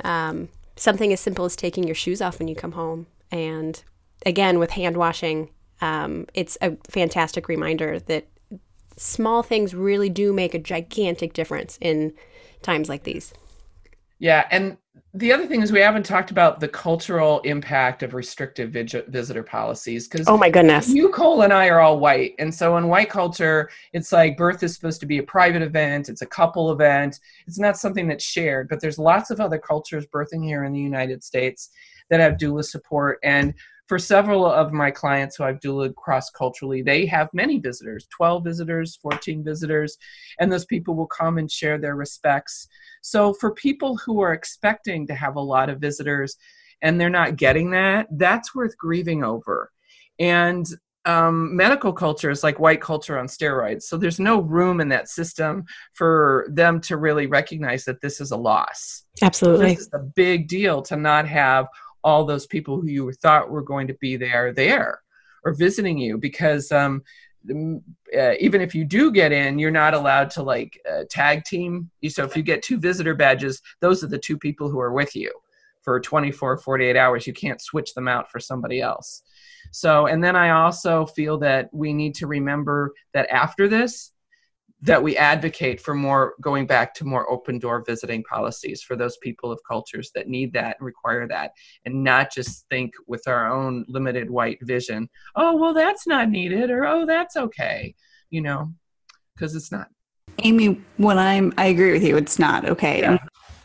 um, 0.04 0.50
something 0.76 1.12
as 1.14 1.20
simple 1.20 1.46
as 1.46 1.56
taking 1.56 1.86
your 1.86 1.96
shoes 1.96 2.22
off 2.22 2.38
when 2.40 2.48
you 2.48 2.56
come 2.56 2.74
home. 2.74 3.08
And 3.32 3.82
again, 4.26 4.60
with 4.60 4.72
hand 4.72 4.98
washing, 4.98 5.50
um, 5.82 6.28
it's 6.34 6.58
a 6.62 6.78
fantastic 6.90 7.48
reminder 7.48 8.00
that 8.00 8.28
small 8.98 9.44
things 9.44 9.74
really 9.74 10.10
do 10.10 10.32
make 10.34 10.54
a 10.54 10.60
gigantic 10.60 11.34
difference 11.34 11.78
in 11.82 12.14
times 12.62 12.90
like 12.90 13.04
these. 13.04 13.34
Yeah, 14.20 14.48
and 14.52 14.78
the 15.16 15.32
other 15.32 15.48
thing 15.48 15.62
is 15.62 15.72
we 15.72 15.80
haven't 15.80 16.06
talked 16.06 16.30
about 16.30 16.60
the 16.60 16.68
cultural 16.68 17.40
impact 17.42 18.04
of 18.04 18.14
restrictive 18.14 18.72
visitor 18.72 19.44
policies 19.44 20.08
because 20.08 20.28
oh 20.28 20.36
my 20.36 20.50
goodness. 20.50 20.90
you 20.90 21.10
cole 21.10 21.44
and 21.44 21.54
i 21.54 21.70
are 21.70 21.80
all 21.80 22.00
white 22.00 22.36
and 22.38 22.54
so 22.54 22.76
in 22.78 22.90
white 22.90 23.10
culture 23.10 23.70
it's 23.94 24.12
like 24.12 24.36
birth 24.36 24.62
is 24.62 24.74
supposed 24.74 25.00
to 25.00 25.06
be 25.06 25.20
a 25.20 25.24
private 25.24 25.62
event 25.62 26.10
it's 26.10 26.22
a 26.22 26.26
couple 26.26 26.72
event 26.72 27.20
it's 27.48 27.58
not 27.58 27.78
something 27.78 28.08
that's 28.08 28.26
shared 28.26 28.68
but 28.68 28.82
there's 28.82 29.00
lots 29.00 29.32
of 29.32 29.40
other 29.40 29.58
cultures 29.58 30.06
birthing 30.08 30.44
here 30.44 30.66
in 30.66 30.74
the 30.74 30.80
united 30.80 31.24
states 31.24 31.70
that 32.10 32.20
have 32.20 32.34
doula 32.34 32.64
support 32.64 33.18
and 33.24 33.54
for 33.88 34.00
several 34.00 34.46
of 34.46 34.72
my 34.74 34.90
clients 34.90 35.36
who 35.36 35.44
I've 35.44 35.60
doulaed 35.60 35.96
cross 35.96 36.30
culturally, 36.30 36.82
they 36.82 37.06
have 37.06 37.30
many 37.34 37.60
visitors 37.60 38.08
12 38.16 38.44
visitors, 38.44 38.98
14 39.02 39.44
visitors, 39.44 39.98
and 40.40 40.52
those 40.52 40.66
people 40.66 40.96
will 40.96 41.08
come 41.08 41.38
and 41.38 41.52
share 41.52 41.78
their 41.78 41.96
respects. 41.96 42.68
So, 43.02 43.34
for 43.34 43.54
people 43.54 43.98
who 43.98 44.22
are 44.22 44.34
expecting 44.34 45.06
to 45.08 45.16
have 45.16 45.36
a 45.36 45.42
lot 45.42 45.70
of 45.70 45.80
visitors 45.80 46.38
and 46.82 47.00
they're 47.00 47.10
not 47.10 47.36
getting 47.36 47.72
that, 47.72 48.08
that's 48.12 48.56
worth 48.56 48.78
grieving 48.78 49.24
over. 49.24 49.72
And 50.20 50.66
um, 51.06 51.56
medical 51.56 51.94
culture 51.94 52.32
is 52.32 52.44
like 52.44 52.60
white 52.60 52.82
culture 52.82 53.18
on 53.18 53.28
steroids. 53.28 53.84
So 53.84 53.96
there's 53.96 54.20
no 54.20 54.40
room 54.40 54.82
in 54.82 54.90
that 54.90 55.08
system 55.08 55.66
for 55.94 56.48
them 56.50 56.82
to 56.82 56.98
really 56.98 57.28
recognize 57.28 57.86
that 57.86 58.02
this 58.02 58.20
is 58.20 58.32
a 58.32 58.38
loss. 58.38 59.04
Absolutely. 59.22 59.74
It's 59.74 59.90
a 59.94 60.00
big 60.00 60.48
deal 60.48 60.82
to 60.84 60.96
not 60.96 61.28
have 61.28 61.68
all 62.06 62.24
those 62.24 62.46
people 62.46 62.80
who 62.80 62.88
you 62.88 63.12
thought 63.12 63.50
were 63.50 63.64
going 63.64 63.88
to 63.88 63.96
be 63.96 64.16
there 64.16 64.54
there 64.54 65.02
or 65.44 65.54
visiting 65.54 65.98
you 65.98 66.18
because 66.18 66.72
um, 66.72 67.02
uh, 67.52 68.34
even 68.40 68.62
if 68.62 68.74
you 68.74 68.86
do 68.86 69.12
get 69.12 69.32
in, 69.32 69.60
you're 69.60 69.72
not 69.72 69.94
allowed 69.94 70.30
to 70.32 70.44
like 70.44 70.80
uh, 70.90 71.04
tag 71.10 71.44
team. 71.44 71.90
So 72.08 72.24
if 72.24 72.38
you 72.38 72.44
get 72.44 72.62
two 72.62 72.78
visitor 72.78 73.16
badges, 73.16 73.62
those 73.82 74.04
are 74.04 74.08
the 74.08 74.18
two 74.18 74.38
people 74.38 74.70
who 74.70 74.80
are 74.80 74.94
with 74.94 75.16
you 75.16 75.32
for 75.82 76.00
24, 76.00 76.58
48 76.58 76.96
hours. 76.96 77.28
You 77.28 77.34
can't 77.34 77.62
switch 77.62 77.94
them 77.94 78.08
out 78.08 78.32
for 78.32 78.40
somebody 78.40 78.82
else. 78.82 79.24
So, 79.72 80.08
and 80.08 80.24
then 80.24 80.36
I 80.36 80.52
also 80.52 81.06
feel 81.06 81.38
that 81.40 81.70
we 81.74 81.94
need 81.94 82.16
to 82.16 82.28
remember 82.28 82.94
that 83.14 83.30
after 83.30 83.68
this, 83.68 84.12
that 84.86 85.02
we 85.02 85.18
advocate 85.18 85.82
for 85.82 85.96
more 85.96 86.36
going 86.42 86.68
back 86.68 86.94
to 86.94 87.06
more 87.06 87.30
open 87.30 87.58
door 87.58 87.84
visiting 87.86 88.24
policies 88.24 88.84
for 88.84 88.96
those 88.96 89.18
people 89.18 89.52
of 89.52 89.60
cultures 89.68 90.12
that 90.14 90.28
need 90.28 90.54
that 90.54 90.78
and 90.80 90.86
require 90.86 91.28
that 91.28 91.52
and 91.86 92.04
not 92.04 92.32
just 92.32 92.68
think 92.70 92.94
with 93.08 93.28
our 93.28 93.52
own 93.52 93.84
limited 93.88 94.30
white 94.30 94.60
vision 94.62 95.10
oh 95.36 95.56
well 95.56 95.74
that's 95.74 96.06
not 96.06 96.30
needed 96.30 96.70
or 96.70 96.86
oh 96.86 97.06
that's 97.06 97.36
okay 97.36 97.94
you 98.30 98.42
know 98.42 98.72
because 99.36 99.56
it's 99.56 99.72
not. 99.72 99.90
Amy 100.44 100.82
when 100.98 101.18
i'm 101.18 101.54
i 101.58 101.66
agree 101.66 101.92
with 101.94 102.04
you 102.04 102.18
it's 102.18 102.40
not 102.40 102.66
okay. 102.70 103.02
Yeah 103.02 103.18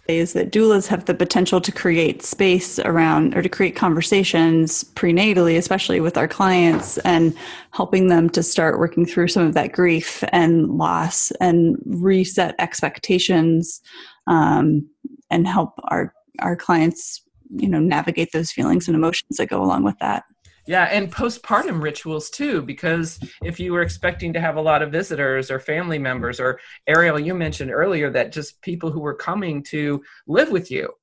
is 0.09 0.33
that 0.33 0.51
doulas 0.51 0.87
have 0.89 1.05
the 1.05 1.15
potential 1.15 1.61
to 1.61 1.71
create 1.71 2.23
space 2.23 2.79
around 2.81 3.37
or 3.37 3.43
to 3.43 3.49
create 3.49 3.77
conversations 3.77 4.85
prenatally, 4.95 5.57
especially 5.57 6.01
with 6.01 6.17
our 6.17 6.29
clients, 6.29 6.99
and 6.99 7.37
helping 7.73 8.09
them 8.09 8.29
to 8.31 8.43
start 8.43 8.79
working 8.79 9.07
through 9.07 9.29
some 9.29 9.47
of 9.47 9.55
that 9.55 9.73
grief 9.73 10.25
and 10.33 10.69
loss 10.69 11.31
and 11.41 11.77
reset 11.87 12.55
expectations 12.59 13.81
um, 14.27 14.89
and 15.31 15.47
help 15.47 15.75
our 15.89 16.13
our 16.41 16.57
clients 16.57 17.23
you 17.57 17.69
know 17.69 17.81
navigate 17.81 18.31
those 18.33 18.53
feelings 18.53 18.87
and 18.89 18.97
emotions 18.97 19.37
that 19.37 19.49
go 19.49 19.63
along 19.63 19.83
with 19.83 19.99
that 19.99 20.25
yeah, 20.71 20.85
and 20.85 21.13
postpartum 21.13 21.83
rituals 21.83 22.31
too, 22.31 22.63
because 22.63 23.19
if 23.43 23.59
you 23.59 23.73
were 23.73 23.83
expecting 23.83 24.33
to 24.35 24.41
have 24.41 24.55
a 24.55 24.61
lot 24.61 24.83
of 24.83 24.93
visitors 24.93 25.51
or 25.51 25.59
family 25.59 25.99
members, 25.99 26.39
or 26.39 26.61
Ariel, 26.87 27.19
you 27.19 27.35
mentioned 27.35 27.73
earlier 27.73 28.09
that 28.11 28.31
just 28.31 28.63
people 28.63 28.89
who 28.89 29.01
were 29.01 29.17
coming 29.17 29.65
to 29.65 30.01
live 30.29 30.53
with 30.53 30.71
you 30.71 30.95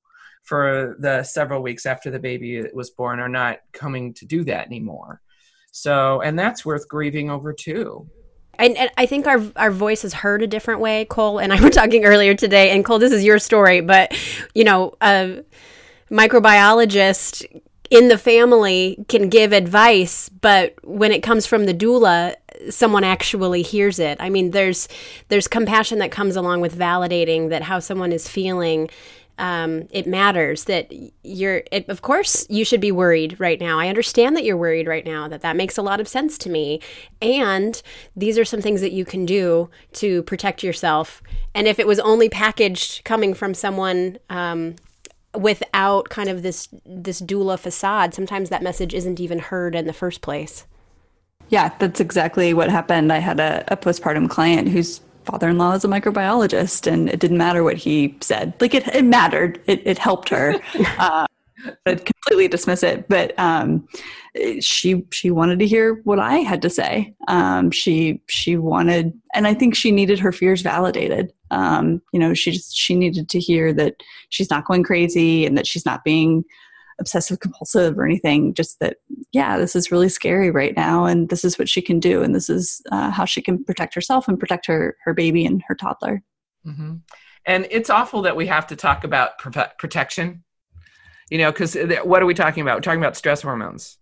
for 0.44 0.96
the 1.00 1.22
several 1.24 1.62
weeks 1.62 1.86
after 1.86 2.10
the 2.10 2.18
baby 2.18 2.64
was 2.74 2.92
born 2.92 3.20
are 3.20 3.28
not 3.28 3.58
coming 3.74 4.14
to 4.14 4.26
do 4.26 4.46
that 4.46 4.68
anymore. 4.68 5.20
So, 5.74 6.22
and 6.22 6.40
that's 6.40 6.66
worth 6.66 6.88
grieving 6.88 7.30
over 7.30 7.52
too. 7.52 8.10
And, 8.58 8.78
and, 8.78 8.90
I 8.98 9.06
think 9.06 9.28
our 9.28 9.44
our 9.58 9.70
voice 9.70 10.06
is 10.06 10.14
heard 10.14 10.42
a 10.42 10.48
different 10.48 10.80
way. 10.80 11.04
Cole 11.04 11.40
and 11.40 11.52
I 11.52 11.62
were 11.62 11.72
talking 11.72 12.06
earlier 12.06 12.36
today, 12.36 12.70
and 12.70 12.86
Cole, 12.86 13.00
this 13.00 13.12
is 13.12 13.22
your 13.22 13.38
story, 13.38 13.82
but 13.82 14.18
you 14.56 14.64
know, 14.64 14.96
a 15.02 15.44
microbiologist 16.10 17.46
in 17.90 18.08
the 18.08 18.18
family 18.18 19.06
can 19.08 19.30
give 19.30 19.54
advice, 19.54 20.30
but 20.30 20.76
when 20.84 21.12
it 21.12 21.24
comes 21.24 21.46
from 21.46 21.66
the 21.66 21.74
doula, 21.74 22.36
someone 22.70 23.04
actually 23.04 23.62
hears 23.62 24.00
it. 24.00 24.18
I 24.20 24.30
mean, 24.30 24.52
there's 24.52 24.88
there's 25.30 25.48
compassion 25.48 26.00
that 26.00 26.12
comes 26.12 26.36
along 26.36 26.62
with 26.62 26.78
validating 26.78 27.50
that 27.50 27.64
how 27.64 27.80
someone 27.80 28.12
is 28.12 28.28
feeling. 28.28 28.90
Um, 29.40 29.88
it 29.92 30.08
matters 30.08 30.64
that 30.64 30.92
you're. 31.24 31.64
It, 31.72 31.88
of 31.90 32.02
course, 32.02 32.48
you 32.50 32.66
should 32.66 32.82
be 32.82 32.92
worried 32.92 33.40
right 33.40 33.60
now. 33.60 33.80
I 33.80 33.88
understand 33.88 34.36
that 34.36 34.44
you're 34.44 34.58
worried 34.58 34.88
right 34.88 35.06
now. 35.06 35.28
That 35.28 35.42
that 35.42 35.56
makes 35.56 35.78
a 35.78 35.84
lot 35.84 36.00
of 36.00 36.08
sense 36.08 36.40
to 36.40 36.50
me. 36.50 36.82
And 37.22 37.80
these 38.16 38.40
are 38.40 38.46
some 38.46 38.62
things 38.62 38.82
that 38.82 38.94
you 38.94 39.06
can 39.06 39.28
do 39.28 39.70
to 39.94 40.24
protect 40.24 40.64
yourself. 40.64 41.22
And 41.54 41.68
if 41.68 41.78
it 41.78 41.86
was 41.86 42.00
only 42.00 42.30
packaged 42.30 43.04
coming 43.04 43.36
from 43.36 43.54
someone 43.54 44.18
um, 44.32 44.76
without 45.38 46.10
kind 46.10 46.30
of 46.30 46.42
this 46.44 46.68
this 46.86 47.22
doula 47.22 47.58
facade 47.58 48.14
sometimes 48.14 48.50
that 48.50 48.64
message 48.64 48.94
isn't 48.94 49.20
even 49.20 49.40
heard 49.40 49.76
in 49.76 49.88
the 49.88 49.94
first 49.94 50.22
place. 50.22 50.66
Yeah 51.50 51.74
that's 51.80 52.00
exactly 52.00 52.54
what 52.54 52.70
happened. 52.70 53.12
I 53.14 53.20
had 53.20 53.40
a, 53.40 53.64
a 53.68 53.78
postpartum 53.78 54.30
client 54.30 54.68
whose 54.68 55.02
father-in-law 55.26 55.74
is 55.74 55.84
a 55.84 55.88
microbiologist 55.88 56.92
and 56.92 57.10
it 57.10 57.20
didn't 57.20 57.38
matter 57.38 57.64
what 57.64 57.78
he 57.78 58.18
said. 58.22 58.54
Like 58.60 58.74
it, 58.74 58.88
it 58.88 59.04
mattered. 59.04 59.62
It, 59.68 59.82
it 59.86 59.98
helped 59.98 60.30
her. 60.30 60.56
Uh, 61.00 61.26
but 61.86 62.06
completely 62.06 62.48
dismiss 62.48 62.84
it. 62.84 63.08
But 63.08 63.38
um, 63.40 63.88
she 64.60 65.06
she 65.12 65.32
wanted 65.32 65.60
to 65.60 65.68
hear 65.68 66.02
what 66.04 66.20
I 66.20 66.38
had 66.38 66.62
to 66.64 66.70
say. 66.70 67.14
Um, 67.28 67.72
she 67.72 68.22
she 68.28 68.58
wanted, 68.58 69.14
and 69.34 69.48
I 69.48 69.54
think 69.54 69.76
she 69.76 69.92
needed 69.92 70.20
her 70.20 70.32
fears 70.32 70.62
validated. 70.62 71.34
Um, 71.52 72.02
you 72.14 72.20
know, 72.20 72.34
she 72.34 72.52
just 72.52 72.76
she 72.76 72.96
needed 72.96 73.30
to 73.30 73.40
hear 73.40 73.74
that 73.74 73.96
she's 74.30 74.50
not 74.50 74.66
going 74.66 74.84
crazy 74.84 75.46
and 75.46 75.58
that 75.58 75.68
she's 75.68 75.86
not 75.86 76.04
being 76.04 76.44
obsessive 77.00 77.40
compulsive 77.40 77.98
or 77.98 78.06
anything. 78.06 78.54
Just 78.54 78.80
that, 78.80 78.98
yeah, 79.32 79.58
this 79.58 79.76
is 79.76 79.92
really 79.92 80.10
scary 80.10 80.52
right 80.52 80.76
now, 80.76 81.06
and 81.06 81.30
this 81.30 81.46
is 81.46 81.58
what 81.58 81.70
she 81.70 81.82
can 81.82 82.00
do, 82.00 82.22
and 82.24 82.36
this 82.36 82.50
is 82.50 82.82
uh, 82.92 83.12
how 83.12 83.26
she 83.26 83.42
can 83.42 83.64
protect 83.64 83.94
herself 83.94 84.28
and 84.28 84.40
protect 84.40 84.66
her 84.66 84.98
her 85.04 85.14
baby 85.14 85.46
and 85.46 85.64
her 85.68 85.76
toddler. 85.76 86.24
Mm-hmm. 86.66 86.96
And 87.46 87.68
it's 87.72 87.90
awful 87.90 88.24
that 88.24 88.36
we 88.36 88.48
have 88.48 88.68
to 88.68 88.76
talk 88.76 89.04
about 89.06 89.38
protection 89.38 90.44
you 91.30 91.38
know 91.38 91.52
because 91.52 91.76
what 92.04 92.22
are 92.22 92.26
we 92.26 92.34
talking 92.34 92.62
about 92.62 92.78
we're 92.78 92.82
talking 92.82 93.02
about 93.02 93.18
stress 93.18 93.42
hormones 93.42 93.98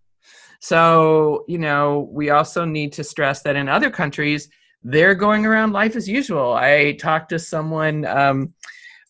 so 0.59 1.45
you 1.47 1.57
know 1.57 2.09
we 2.11 2.29
also 2.29 2.65
need 2.65 2.93
to 2.93 3.03
stress 3.03 3.41
that 3.41 3.55
in 3.55 3.69
other 3.69 3.89
countries 3.89 4.49
they're 4.87 5.15
going 5.15 5.47
around 5.47 5.73
life 5.73 5.95
as 5.95 6.07
usual. 6.07 6.53
I 6.53 6.91
talked 6.99 7.29
to 7.29 7.39
someone 7.39 8.05
um, 8.05 8.53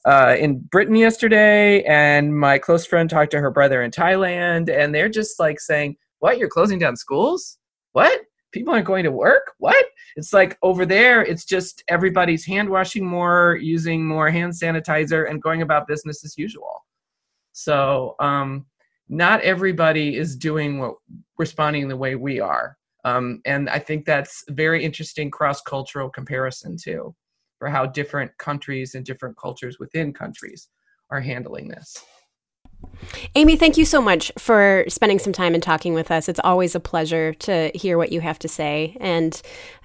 uh, 0.05 0.35
in 0.39 0.59
britain 0.59 0.95
yesterday 0.95 1.83
and 1.83 2.37
my 2.37 2.57
close 2.57 2.85
friend 2.85 3.09
talked 3.09 3.31
to 3.31 3.39
her 3.39 3.51
brother 3.51 3.81
in 3.81 3.91
thailand 3.91 4.69
and 4.69 4.93
they're 4.93 5.09
just 5.09 5.39
like 5.39 5.59
saying 5.59 5.97
what? 6.19 6.37
You're 6.37 6.49
closing 6.49 6.79
down 6.79 6.95
schools? 6.95 7.57
What? 7.91 8.21
People 8.51 8.73
aren't 8.73 8.85
going 8.85 9.03
to 9.03 9.11
work? 9.11 9.51
What? 9.57 9.85
It's 10.15 10.31
like 10.31 10.57
over 10.63 10.85
there 10.85 11.23
it's 11.23 11.45
just 11.45 11.83
everybody's 11.87 12.45
hand 12.45 12.69
washing 12.69 13.05
more 13.05 13.59
using 13.61 14.07
more 14.07 14.29
hand 14.31 14.53
sanitizer 14.53 15.29
and 15.29 15.41
going 15.41 15.61
about 15.61 15.87
business 15.87 16.23
as 16.23 16.37
usual. 16.37 16.85
So 17.51 18.15
um, 18.19 18.65
not 19.09 19.41
everybody 19.41 20.15
is 20.15 20.35
doing 20.35 20.79
what 20.79 20.95
responding 21.37 21.87
the 21.87 21.97
way 21.97 22.15
we 22.15 22.39
are. 22.39 22.77
Um, 23.03 23.41
and 23.45 23.69
I 23.69 23.79
think 23.79 24.05
that's 24.05 24.43
very 24.49 24.83
interesting 24.83 25.29
cross 25.29 25.61
cultural 25.61 26.09
comparison 26.09 26.75
too, 26.81 27.15
for 27.59 27.69
how 27.69 27.85
different 27.85 28.35
countries 28.39 28.95
and 28.95 29.05
different 29.05 29.37
cultures 29.37 29.77
within 29.79 30.11
countries 30.11 30.69
are 31.11 31.21
handling 31.21 31.67
this. 31.67 31.97
Amy, 33.35 33.55
thank 33.55 33.77
you 33.77 33.85
so 33.85 34.01
much 34.01 34.31
for 34.37 34.85
spending 34.87 35.19
some 35.19 35.33
time 35.33 35.53
and 35.53 35.61
talking 35.61 35.93
with 35.93 36.11
us. 36.11 36.27
It's 36.29 36.39
always 36.43 36.75
a 36.75 36.79
pleasure 36.79 37.33
to 37.35 37.71
hear 37.75 37.97
what 37.97 38.11
you 38.11 38.21
have 38.21 38.39
to 38.39 38.47
say. 38.47 38.97
And 38.99 39.39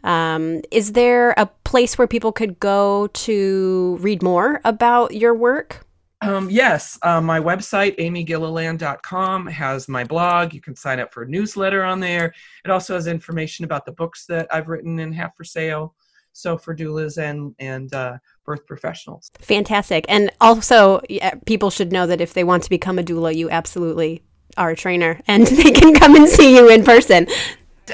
um, 0.04 0.62
is 0.70 0.92
there 0.92 1.32
a 1.36 1.46
place 1.64 1.98
where 1.98 2.06
people 2.06 2.32
could 2.32 2.58
go 2.60 3.08
to 3.08 3.98
read 4.00 4.22
more 4.22 4.60
about 4.64 5.14
your 5.14 5.34
work? 5.34 5.86
Um, 6.22 6.50
yes, 6.50 6.98
uh, 7.02 7.20
my 7.20 7.40
website, 7.40 7.98
amygilliland.com, 7.98 9.46
has 9.46 9.88
my 9.88 10.04
blog. 10.04 10.52
You 10.52 10.60
can 10.60 10.76
sign 10.76 11.00
up 11.00 11.12
for 11.14 11.22
a 11.22 11.28
newsletter 11.28 11.82
on 11.82 11.98
there. 11.98 12.34
It 12.64 12.70
also 12.70 12.94
has 12.94 13.06
information 13.06 13.64
about 13.64 13.86
the 13.86 13.92
books 13.92 14.26
that 14.26 14.46
I've 14.52 14.68
written 14.68 14.98
and 14.98 15.14
have 15.14 15.34
for 15.34 15.44
sale. 15.44 15.94
So 16.32 16.56
for 16.56 16.76
doulas 16.76 17.18
and 17.18 17.54
and 17.58 17.92
uh, 17.92 18.18
birth 18.44 18.64
professionals. 18.64 19.32
Fantastic, 19.40 20.04
and 20.08 20.30
also 20.40 21.00
yeah, 21.08 21.34
people 21.44 21.70
should 21.70 21.90
know 21.90 22.06
that 22.06 22.20
if 22.20 22.34
they 22.34 22.44
want 22.44 22.62
to 22.62 22.70
become 22.70 23.00
a 23.00 23.02
doula, 23.02 23.34
you 23.34 23.50
absolutely 23.50 24.22
are 24.56 24.70
a 24.70 24.76
trainer, 24.76 25.20
and 25.26 25.46
they 25.48 25.72
can 25.72 25.92
come 25.92 26.14
and 26.14 26.28
see 26.28 26.54
you 26.54 26.68
in 26.68 26.84
person. 26.84 27.26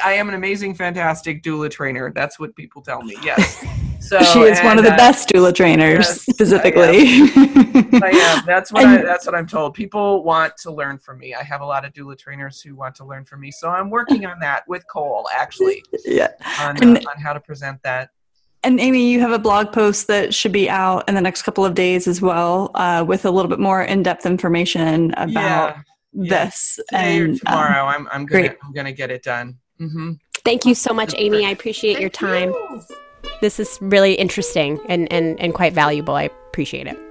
I 0.04 0.12
am 0.12 0.28
an 0.28 0.34
amazing, 0.34 0.74
fantastic 0.74 1.42
doula 1.42 1.70
trainer. 1.70 2.12
That's 2.12 2.38
what 2.38 2.54
people 2.56 2.82
tell 2.82 3.00
me. 3.02 3.16
Yes. 3.22 3.64
So 4.00 4.22
she 4.22 4.40
is 4.40 4.60
one 4.60 4.78
of 4.78 4.84
the 4.84 4.92
uh, 4.92 4.96
best 4.96 5.28
doula 5.28 5.54
trainers, 5.54 6.06
yes, 6.06 6.22
specifically. 6.22 7.00
I 8.02 8.36
am. 8.38 8.42
That's 8.46 8.72
what 8.72 8.84
I, 8.84 9.02
that's 9.02 9.26
what 9.26 9.34
I'm 9.34 9.46
told. 9.46 9.74
People 9.74 10.22
want 10.22 10.56
to 10.58 10.70
learn 10.70 10.98
from 10.98 11.18
me. 11.18 11.34
I 11.34 11.42
have 11.42 11.60
a 11.60 11.64
lot 11.66 11.84
of 11.84 11.92
doula 11.92 12.16
trainers 12.16 12.60
who 12.60 12.76
want 12.76 12.94
to 12.96 13.04
learn 13.04 13.24
from 13.24 13.40
me. 13.40 13.50
So 13.50 13.68
I'm 13.68 13.90
working 13.90 14.24
on 14.26 14.38
that 14.40 14.66
with 14.68 14.86
Cole 14.86 15.26
actually 15.34 15.82
yeah. 16.04 16.28
on, 16.60 16.80
And- 16.82 16.98
uh, 16.98 17.10
on 17.10 17.20
how 17.20 17.32
to 17.32 17.40
present 17.40 17.82
that. 17.82 18.10
And 18.62 18.80
Amy, 18.80 19.10
you 19.10 19.20
have 19.20 19.30
a 19.30 19.38
blog 19.38 19.72
post 19.72 20.08
that 20.08 20.34
should 20.34 20.50
be 20.50 20.68
out 20.68 21.08
in 21.08 21.14
the 21.14 21.20
next 21.20 21.42
couple 21.42 21.64
of 21.64 21.74
days 21.74 22.08
as 22.08 22.20
well, 22.20 22.72
uh, 22.74 23.04
with 23.06 23.24
a 23.24 23.30
little 23.30 23.48
bit 23.48 23.60
more 23.60 23.82
in-depth 23.82 24.26
information 24.26 25.12
about 25.12 25.30
yeah, 25.32 25.82
yeah. 26.14 26.44
this. 26.44 26.80
today 26.88 27.20
or 27.20 27.24
and 27.26 27.32
um, 27.34 27.38
tomorrow. 27.38 27.84
I'm 27.84 28.08
I'm 28.10 28.26
gonna 28.26 28.48
great. 28.48 28.58
I'm 28.64 28.72
gonna 28.72 28.92
get 28.92 29.10
it 29.12 29.22
done. 29.22 29.56
hmm 29.78 30.12
Thank 30.44 30.64
you 30.64 30.74
so 30.74 30.92
much, 30.92 31.14
Amy. 31.16 31.44
I 31.46 31.50
appreciate 31.50 32.00
your 32.00 32.10
time. 32.10 32.52
This 33.40 33.60
is 33.60 33.78
really 33.80 34.14
interesting 34.14 34.80
and, 34.88 35.10
and, 35.12 35.38
and 35.40 35.54
quite 35.54 35.72
valuable. 35.72 36.14
I 36.14 36.24
appreciate 36.24 36.86
it. 36.86 37.05